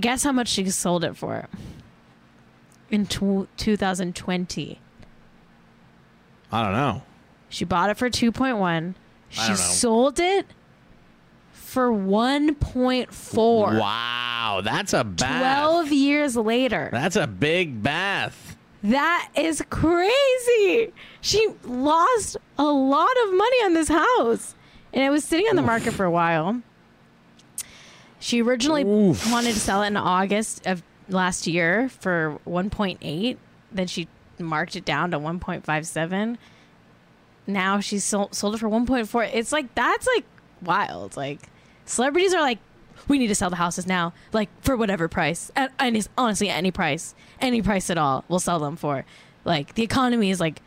[0.00, 1.48] Guess how much she sold it for
[2.90, 4.80] in tw 2020?
[6.50, 7.02] I don't know.
[7.48, 8.94] She bought it for 2.1.
[9.38, 10.46] I She sold it
[11.72, 13.80] for 1.4.
[13.80, 15.40] Wow, that's a bath.
[15.40, 16.90] 12 years later.
[16.92, 18.58] That's a big bath.
[18.82, 20.92] That is crazy.
[21.22, 24.54] She lost a lot of money on this house.
[24.92, 26.60] And it was sitting on the market for a while.
[28.20, 29.32] She originally Oof.
[29.32, 33.38] wanted to sell it in August of last year for 1.8.
[33.72, 34.08] Then she
[34.38, 36.36] marked it down to 1.57.
[37.46, 39.30] Now she sold, sold it for 1.4.
[39.32, 40.26] It's like that's like
[40.60, 41.16] wild.
[41.16, 41.48] Like
[41.84, 42.58] celebrities are like,
[43.08, 46.48] we need to sell the houses now, like for whatever price, and, and it's honestly
[46.48, 49.04] any price, any price at all, we'll sell them for.
[49.44, 50.62] Like the economy is like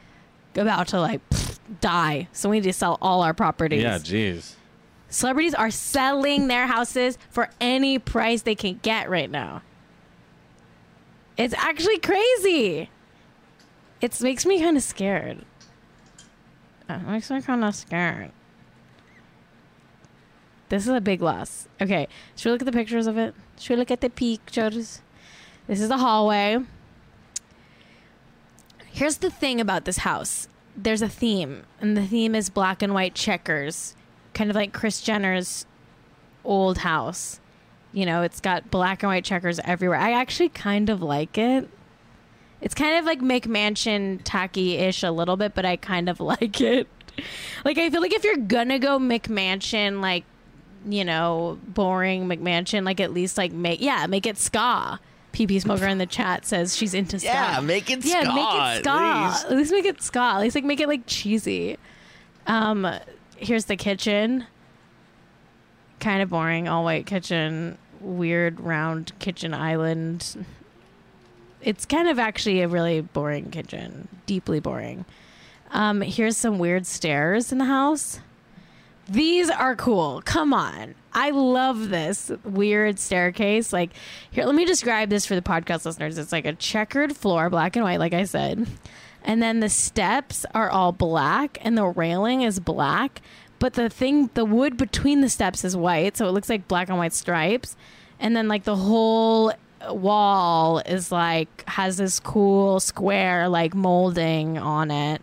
[0.56, 3.82] about to like pfft, die, so we need to sell all our properties.
[3.82, 4.56] Yeah, jeez.
[5.10, 9.62] Celebrities are selling their houses for any price they can get right now.
[11.38, 12.90] It's actually crazy.
[14.02, 15.46] It makes me kind of scared.
[16.90, 18.32] It makes me kind of scared.
[20.70, 21.68] This is a big loss.
[21.82, 23.36] Okay, should we look at the pictures of it?
[23.60, 25.02] Should we look at the pictures?
[25.68, 26.60] This is the hallway.
[28.88, 30.48] Here's the thing about this house.
[30.76, 33.96] There's a theme, and the theme is black and white checkers,
[34.34, 35.66] kind of like Kris Jenner's
[36.44, 37.40] old house.
[37.94, 40.00] You know, it's got black and white checkers everywhere.
[40.00, 41.70] I actually kind of like it.
[42.62, 46.60] It's kind of like McMansion tacky ish a little bit, but I kind of like
[46.60, 46.88] it.
[47.64, 50.26] Like, I feel like if you're gonna go McMansion, like,
[50.88, 55.00] you know, boring McMansion, like at least like make, yeah, make it ska.
[55.34, 57.28] PP Smoker in the chat says she's into ska.
[57.28, 59.26] Yeah, make it yeah, ska, make it at ska.
[59.26, 59.46] least.
[59.46, 60.20] At least make it ska.
[60.20, 61.78] At least like make it like cheesy.
[62.48, 62.88] Um,
[63.36, 64.46] here's the kitchen.
[66.00, 70.46] Kind of boring, all white kitchen, weird round kitchen island.
[71.62, 75.04] It's kind of actually a really boring kitchen, deeply boring.
[75.72, 78.20] Um, here's some weird stairs in the house.
[79.08, 80.22] These are cool.
[80.26, 80.96] Come on.
[81.14, 83.72] I love this weird staircase.
[83.72, 83.92] Like,
[84.32, 86.18] here, let me describe this for the podcast listeners.
[86.18, 88.68] It's like a checkered floor, black and white, like I said.
[89.24, 93.22] And then the steps are all black and the railing is black.
[93.60, 96.18] But the thing, the wood between the steps is white.
[96.18, 97.76] So it looks like black and white stripes.
[98.20, 99.54] And then, like, the whole
[99.90, 105.22] wall is like, has this cool square, like, molding on it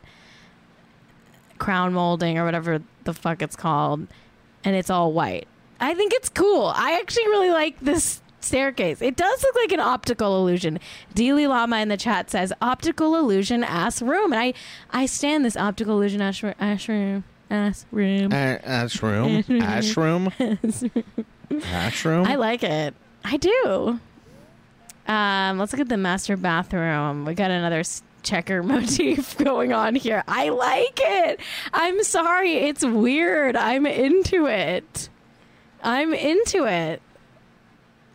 [1.63, 4.07] crown molding or whatever the fuck it's called,
[4.65, 5.47] and it's all white.
[5.81, 6.73] I think it's cool.
[6.75, 9.01] I actually really like this staircase.
[9.01, 10.81] It does look like an optical illusion.
[11.15, 14.55] Dealey Lama in the chat says optical illusion ass room, and I
[14.91, 18.33] I stand this optical illusion ass, ro- ass room ass room.
[18.33, 19.45] Ash room.
[19.63, 20.33] Ash room.
[21.65, 22.27] Ash room.
[22.27, 22.95] I like it.
[23.25, 24.01] I do.
[25.07, 27.25] Um, let's look at the master bathroom.
[27.25, 30.23] We got another s- checker motif going on here.
[30.29, 31.41] I like it.
[31.73, 33.57] I'm sorry, it's weird.
[33.57, 35.09] I'm into it.
[35.83, 37.03] I'm into it.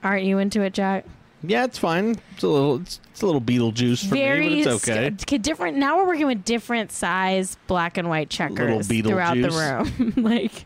[0.03, 1.05] Aren't you into it, Jack?
[1.43, 2.15] yeah, it's fine.
[2.33, 2.81] It's a little.
[2.81, 5.13] It's, it's a little Beetlejuice for Very me, but it's okay.
[5.17, 5.77] sk- different.
[5.77, 10.13] Now we're working with different size black and white checkers throughout the room.
[10.23, 10.65] like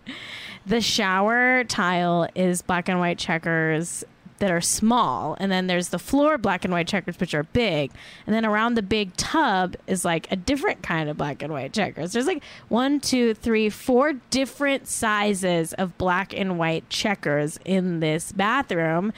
[0.65, 4.03] the shower tile is black and white checkers
[4.41, 7.91] that are small, and then there's the floor black and white checkers which are big,
[8.25, 11.71] and then around the big tub is like a different kind of black and white
[11.71, 12.11] checkers.
[12.11, 18.31] There's like one, two, three, four different sizes of black and white checkers in this
[18.31, 19.13] bathroom.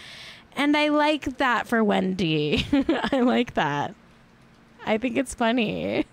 [0.56, 2.68] And I like that for Wendy.
[3.12, 3.96] I like that.
[4.86, 6.06] I think it's funny.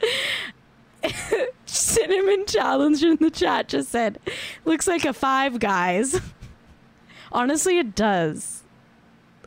[1.66, 4.18] Cinnamon Challenge in the chat just said,
[4.64, 6.18] looks like a five guys.
[7.32, 8.62] Honestly, it does.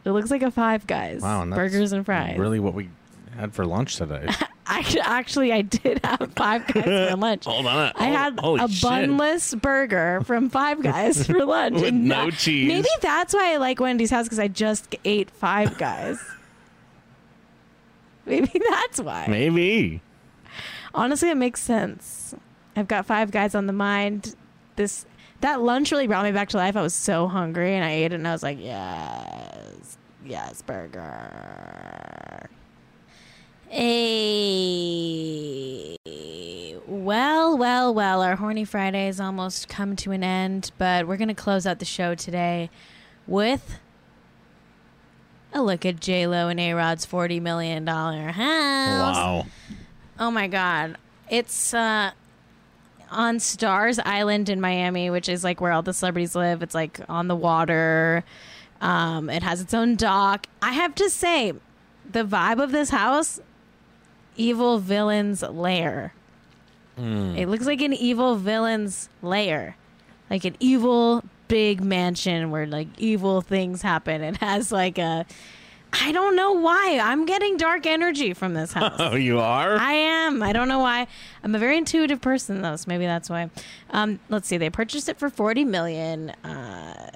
[0.06, 1.22] It looks like a five guys.
[1.22, 2.38] Wow, and that's burgers and fries.
[2.38, 2.90] Really, what we
[3.36, 4.28] had for lunch today?
[4.68, 7.44] Actually, actually, I did have five guys for lunch.
[7.44, 7.92] Hold on.
[7.96, 8.90] I had Holy a shit.
[8.90, 11.76] bunless burger from Five Guys for lunch.
[11.76, 12.70] With And no that- cheese.
[12.70, 16.24] Maybe that's why I like Wendy's house because I just ate Five Guys.
[18.26, 19.26] Maybe that's why.
[19.28, 20.02] Maybe.
[20.94, 22.34] Honestly, it makes sense.
[22.76, 24.36] I've got Five Guys on the mind.
[24.78, 25.06] This
[25.42, 26.76] that lunch really brought me back to life.
[26.76, 32.50] I was so hungry and I ate it and I was like, yes, yes, burger.
[33.68, 34.38] Hey.
[36.88, 41.28] Well, well, well, our Horny Friday has almost come to an end, but we're going
[41.30, 42.70] to close out the show today
[43.28, 43.80] with
[45.54, 48.36] a look at J-Lo and A-Rod's $40 million house.
[48.38, 49.46] Wow.
[50.20, 50.98] Oh my god.
[51.30, 52.12] It's uh
[53.12, 56.64] on Stars Island in Miami, which is like where all the celebrities live.
[56.64, 58.24] It's like on the water.
[58.82, 60.48] Um it has its own dock.
[60.62, 61.54] I have to say
[62.10, 63.40] the vibe of this house
[64.36, 66.14] evil villain's lair.
[67.38, 69.76] It looks like an evil villain's lair.
[70.30, 74.22] Like an evil big mansion where like evil things happen.
[74.22, 75.26] It has like a
[75.94, 77.00] I don't know why.
[77.02, 78.96] I'm getting dark energy from this oh, house.
[79.00, 79.78] Oh, you are?
[79.78, 80.42] I am.
[80.42, 81.08] I don't know why.
[81.44, 83.50] I'm a very intuitive person though, so maybe that's why.
[83.92, 84.58] Um, let's see.
[84.58, 86.30] They purchased it for 40 million.
[86.44, 87.12] Uh,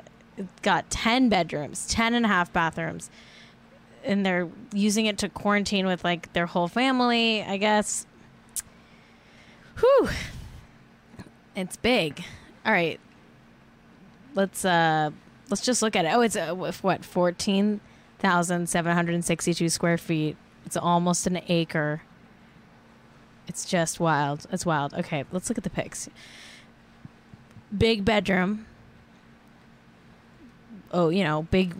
[0.61, 3.09] got 10 bedrooms, 10 and a half bathrooms.
[4.03, 8.05] And they're using it to quarantine with like their whole family, I guess.
[9.79, 10.09] Whew.
[11.55, 12.23] It's big.
[12.65, 12.99] All right.
[14.35, 15.11] Let's uh
[15.49, 16.09] let's just look at it.
[16.13, 17.79] Oh, it's uh, what 14
[18.25, 20.35] Thousand seven hundred and sixty-two square feet.
[20.65, 22.01] It's almost an acre.
[23.47, 24.47] It's just wild.
[24.51, 24.95] It's wild.
[24.95, 26.09] Okay, let's look at the pics.
[27.77, 28.65] Big bedroom.
[30.91, 31.75] Oh, you know, big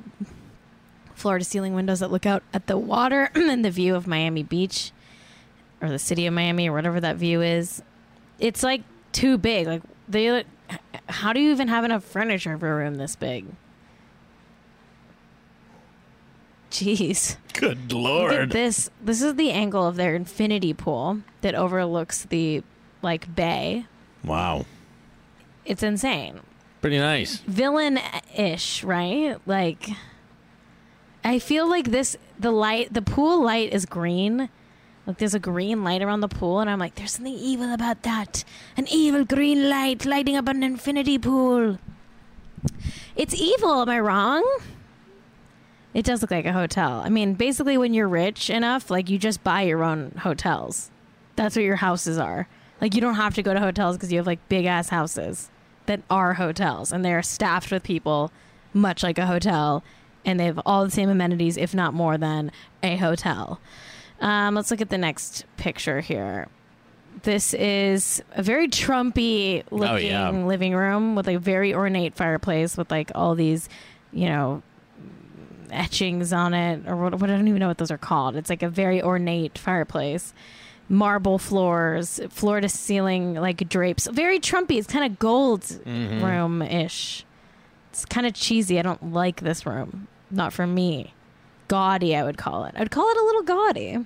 [1.16, 4.44] floor to ceiling windows that look out at the water and the view of Miami
[4.44, 4.92] Beach
[5.82, 7.82] or the city of Miami or whatever that view is.
[8.38, 8.84] It's like
[9.14, 9.66] too big.
[9.66, 10.46] Like they
[11.10, 13.48] how do you even have enough furniture for a room this big?
[16.76, 17.38] Jeez.
[17.54, 18.90] Good Look at this.
[19.02, 22.64] This is the angle of their infinity pool that overlooks the
[23.02, 23.86] like bay.
[24.26, 24.66] Wow.
[25.64, 26.42] It's insane.
[26.82, 27.38] Pretty nice.
[27.48, 27.98] Villain
[28.36, 29.38] ish, right?
[29.46, 29.88] Like
[31.24, 34.50] I feel like this the light the pool light is green.
[35.08, 38.04] Like there's a green light around the pool and I'm like, there's something evil about
[38.04, 38.44] that.
[38.76, 41.78] An evil green light lighting up an infinity pool.
[43.16, 44.44] It's evil, am I wrong?
[45.96, 47.02] It does look like a hotel.
[47.06, 50.92] I mean, basically, when you're rich enough, like you just buy your own hotels.
[51.38, 52.50] That's what your houses are.
[52.82, 55.50] Like you don't have to go to hotels because you have like big ass houses
[55.86, 58.30] that are hotels and they're staffed with people,
[58.74, 59.86] much like a hotel,
[60.26, 62.52] and they have all the same amenities, if not more than
[62.84, 63.62] a hotel.
[64.20, 66.50] Um, let's look at the next picture here.
[67.24, 70.30] This is a very Trumpy looking yeah.
[70.30, 73.70] living room with a very ornate fireplace with like all these,
[74.12, 74.62] you know,
[75.72, 78.36] etchings on it or what, what I don't even know what those are called.
[78.36, 80.34] It's like a very ornate fireplace.
[80.88, 84.08] Marble floors, floor to ceiling like drapes.
[84.08, 84.78] Very Trumpy.
[84.78, 86.24] It's kind of gold mm-hmm.
[86.24, 87.26] room ish.
[87.90, 88.78] It's kind of cheesy.
[88.78, 90.08] I don't like this room.
[90.30, 91.14] Not for me.
[91.68, 92.76] Gaudy, I would call it.
[92.78, 94.06] I'd call it a little gaudy.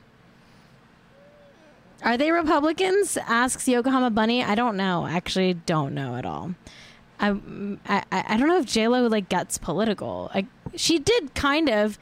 [2.01, 3.17] Are they Republicans?
[3.17, 4.41] Asks Yokohama Bunny.
[4.43, 5.05] I don't know.
[5.05, 6.55] Actually, don't know at all.
[7.19, 7.29] I
[7.87, 10.31] I, I don't know if J Lo like gets political.
[10.33, 10.45] Like
[10.75, 11.97] she did kind of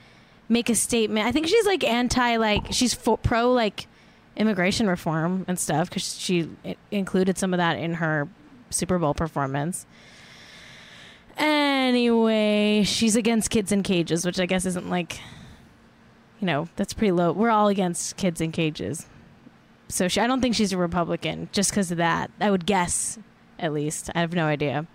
[0.50, 1.26] make a statement.
[1.26, 3.88] I think she's like anti like she's fo- pro like
[4.36, 6.50] immigration reform and stuff because she
[6.92, 8.28] included some of that in her
[8.70, 9.86] Super Bowl performance.
[11.38, 15.20] Anyway, she's against kids in cages, which I guess isn't like,
[16.40, 17.32] you know, that's pretty low.
[17.32, 19.08] We're all against kids in cages.
[19.88, 22.32] So she, I don't think she's a Republican just because of that.
[22.40, 23.20] I would guess,
[23.60, 24.10] at least.
[24.16, 24.86] I have no idea.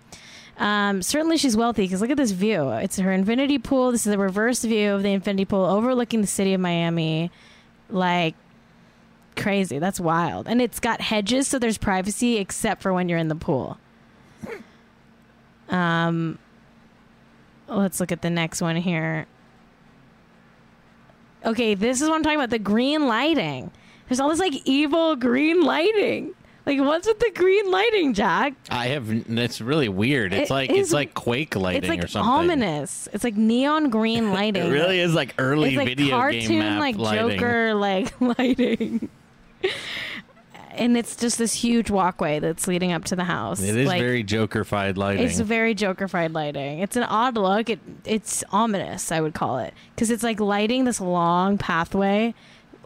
[0.57, 2.69] Um, certainly she's wealthy because look at this view.
[2.69, 3.91] It's her infinity pool.
[3.91, 7.31] This is a reverse view of the infinity pool overlooking the city of Miami.
[7.89, 8.35] Like,
[9.35, 9.79] crazy.
[9.79, 10.47] That's wild.
[10.47, 13.77] And it's got hedges, so there's privacy except for when you're in the pool.
[15.69, 16.37] Um,
[17.67, 19.25] let's look at the next one here.
[21.45, 23.71] Okay, this is what I'm talking about the green lighting.
[24.07, 26.33] There's all this like evil green lighting.
[26.65, 28.53] Like, what's with the green lighting, Jack?
[28.69, 29.09] I have.
[29.09, 30.31] It's really weird.
[30.33, 32.31] It's It like is- it's like Quake lighting like or something.
[32.31, 33.09] ominous.
[33.11, 34.63] It's like neon green lighting.
[34.67, 37.39] It really is like early it's like video cartoon, game map like lighting.
[37.39, 39.09] Joker, like lighting.
[40.71, 43.61] and it's just this huge walkway that's leading up to the house.
[43.61, 45.25] It is like, very Joker-fied lighting.
[45.25, 46.79] It's very Joker-fied lighting.
[46.79, 47.69] It's an odd look.
[47.69, 52.33] It it's ominous, I would call it, because it's like lighting this long pathway,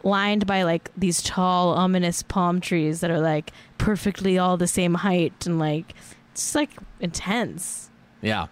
[0.04, 4.94] lined by like these tall, ominous palm trees that are like perfectly all the same
[4.94, 5.94] height and like
[6.32, 6.70] it's just like
[7.00, 7.90] intense.
[8.22, 8.46] yeah.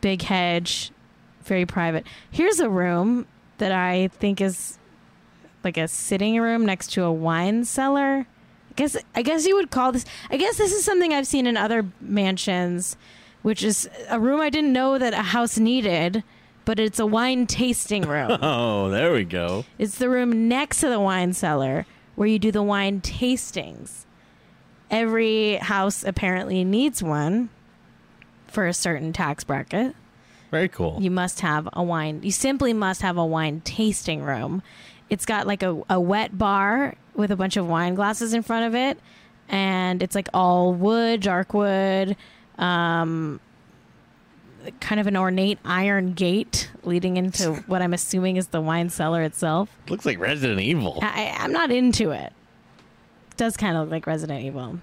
[0.00, 0.92] Big hedge,
[1.42, 2.06] very private.
[2.30, 3.26] Here's a room
[3.58, 4.78] that I think is
[5.62, 8.26] like a sitting room next to a wine cellar.
[8.70, 10.06] I guess I guess you would call this.
[10.30, 12.96] I guess this is something I've seen in other mansions,
[13.42, 16.24] which is a room I didn't know that a house needed,
[16.64, 18.38] but it's a wine tasting room.
[18.42, 19.64] Oh, there we go.
[19.78, 21.86] it's the room next to the wine cellar
[22.16, 24.04] where you do the wine tastings.
[24.90, 27.48] Every house apparently needs one
[28.48, 29.94] for a certain tax bracket
[30.50, 30.98] Very cool.
[31.00, 32.20] you must have a wine.
[32.24, 34.62] You simply must have a wine tasting room.
[35.08, 38.66] It's got like a, a wet bar with a bunch of wine glasses in front
[38.66, 38.98] of it,
[39.48, 42.16] and it's like all wood, dark wood,
[42.58, 43.40] um,
[44.80, 49.22] kind of an ornate iron gate leading into what I'm assuming is the wine cellar
[49.22, 49.76] itself.
[49.88, 50.98] Looks like Resident Evil.
[51.02, 52.32] I, I'm not into it.
[53.36, 54.80] Does kind of look like Resident Evil,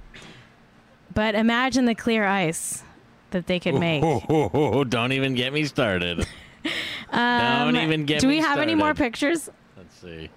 [1.14, 2.84] but imagine the clear ice
[3.32, 4.04] that they could make.
[4.30, 6.26] Oh, don't even get me started.
[7.14, 9.04] don't even get Um, Do we have any more started.
[9.04, 9.50] pictures?
[9.78, 10.30] Let's see.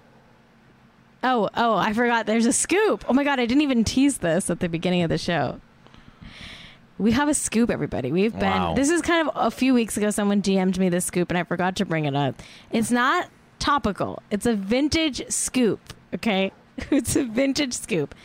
[1.23, 2.25] Oh, oh, I forgot.
[2.25, 3.05] There's a scoop.
[3.07, 5.59] Oh my god, I didn't even tease this at the beginning of the show.
[7.01, 8.11] We have a scoop, everybody.
[8.11, 8.41] We've been.
[8.49, 8.73] Wow.
[8.75, 10.11] This is kind of a few weeks ago.
[10.11, 12.35] Someone DM'd me this scoop, and I forgot to bring it up.
[12.71, 13.27] It's not
[13.59, 14.21] topical.
[14.29, 15.79] It's a vintage scoop.
[16.13, 16.51] Okay.
[16.91, 18.15] it's a vintage scoop,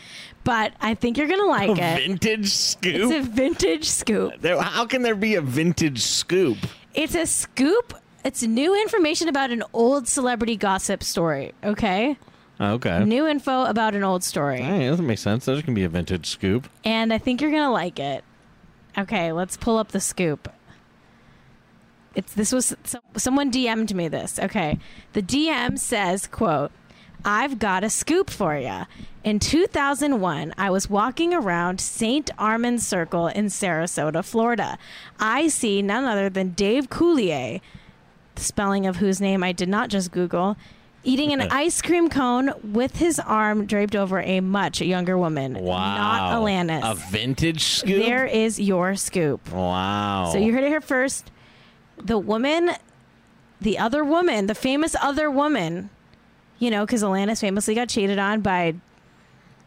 [0.45, 2.07] but I think you're gonna like A it.
[2.07, 2.95] vintage scoop.
[2.95, 4.33] It's a vintage scoop.
[4.41, 6.59] There- How can there be a vintage scoop?
[6.95, 7.95] It's a scoop.
[8.25, 11.53] It's new information about an old celebrity gossip story.
[11.65, 12.17] Okay,
[12.61, 13.05] Okay.
[13.05, 15.45] new info about an old story, Hey, that doesn't make sense.
[15.47, 16.69] There can be a vintage scoop.
[16.85, 18.23] and I think you're gonna like it.
[18.99, 20.49] Okay, let's pull up the scoop.
[22.15, 24.39] It's this was so, someone DM'd me this.
[24.39, 24.79] Okay,
[25.13, 26.73] the DM says, "quote
[27.25, 28.83] I've got a scoop for you.
[29.25, 32.31] In 2001, I was walking around St.
[32.39, 34.79] Armand Circle in Sarasota, Florida.
[35.19, 37.61] I see none other than Dave Coulier,
[38.37, 40.57] the spelling of whose name I did not just Google,
[41.07, 45.55] eating an ice cream cone with his arm draped over a much younger woman.
[45.55, 45.97] Wow.
[45.97, 46.83] Not Alanis.
[46.91, 48.05] A vintage scoop?
[48.05, 49.51] There is your scoop.
[49.53, 50.29] wow.
[50.33, 51.31] So you heard it here first.
[52.03, 52.73] The woman,
[53.61, 55.89] the other woman, the famous other woman,
[56.59, 58.75] you know, because Alanis famously got cheated on by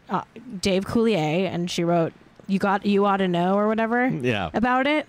[0.08, 0.22] uh,
[0.60, 2.12] Dave Coulier, and she wrote
[2.46, 4.50] "You got you ought to know" or whatever Yeah.
[4.54, 5.06] about it.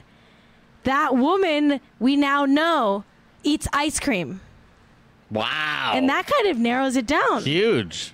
[0.83, 3.03] That woman we now know
[3.43, 4.41] eats ice cream,
[5.31, 5.91] Wow.
[5.95, 8.13] and that kind of narrows it down huge.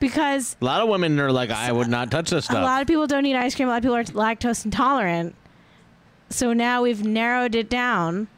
[0.00, 2.58] because A lot of women are like, I would not touch this stuff.
[2.58, 3.68] a lot of people don't eat ice cream.
[3.68, 5.34] A lot of people are lactose intolerant.
[6.30, 8.28] So now we've narrowed it down,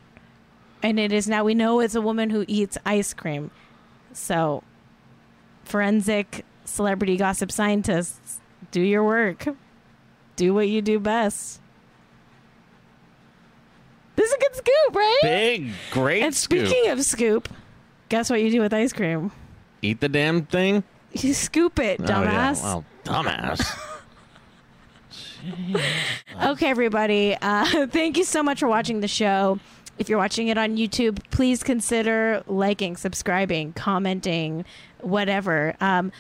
[0.80, 3.50] and it is now we know it's a woman who eats ice cream.
[4.12, 4.62] So,
[5.64, 8.38] forensic celebrity gossip scientists,
[8.70, 9.48] do your work.
[10.36, 11.60] Do what you do best.
[14.16, 15.18] This is a good scoop, right?
[15.22, 16.66] Big, great and scoop.
[16.68, 17.48] speaking of scoop,
[18.10, 19.32] guess what you do with ice cream?
[19.80, 20.84] Eat the damn thing.
[21.12, 22.52] You scoop it, Oh, yeah.
[22.52, 22.62] dumbass.
[22.62, 23.86] Well, dumbass.
[26.42, 27.34] Okay, everybody.
[27.40, 29.58] Uh, thank you so much for watching the show.
[29.98, 34.64] If you're watching it on YouTube, please consider liking, subscribing, commenting,
[35.00, 35.74] whatever.
[35.80, 36.12] Um,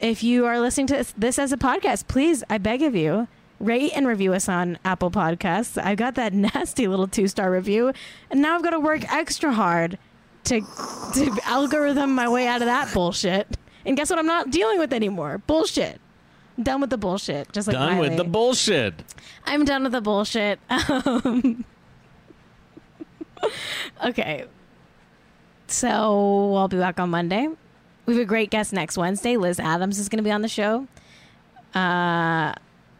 [0.00, 3.26] if you are listening to this as a podcast, please, I beg of you,
[3.58, 5.80] rate and review us on Apple Podcasts.
[5.82, 7.92] I got that nasty little two star review,
[8.30, 9.98] and now I've got to work extra hard
[10.44, 10.60] to
[11.14, 13.56] to algorithm my way out of that bullshit.
[13.84, 14.18] And guess what?
[14.18, 15.38] I'm not dealing with anymore.
[15.46, 16.00] Bullshit.
[16.56, 17.52] I'm done with the bullshit.
[17.52, 18.94] Just like Done with the bullshit.
[19.46, 20.58] I'm done with the bullshit.
[20.70, 21.64] Um,
[24.04, 24.44] okay.
[25.68, 27.48] So I'll be back on Monday.
[28.06, 29.36] We have a great guest next Wednesday.
[29.36, 30.88] Liz Adams is going to be on the show.
[31.74, 32.54] Uh,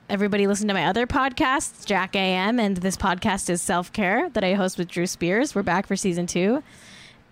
[0.09, 4.45] everybody listen to my other podcasts, Jack AM, and this podcast is Self Care that
[4.45, 5.55] I host with Drew Spears.
[5.55, 6.63] We're back for season two.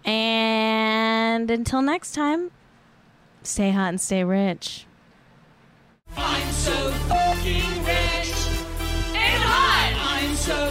[0.07, 2.53] And until next time,
[3.43, 4.87] stay hot and stay rich.
[6.17, 8.33] I'm so fucking rich
[9.15, 10.21] and hot.
[10.21, 10.71] I'm so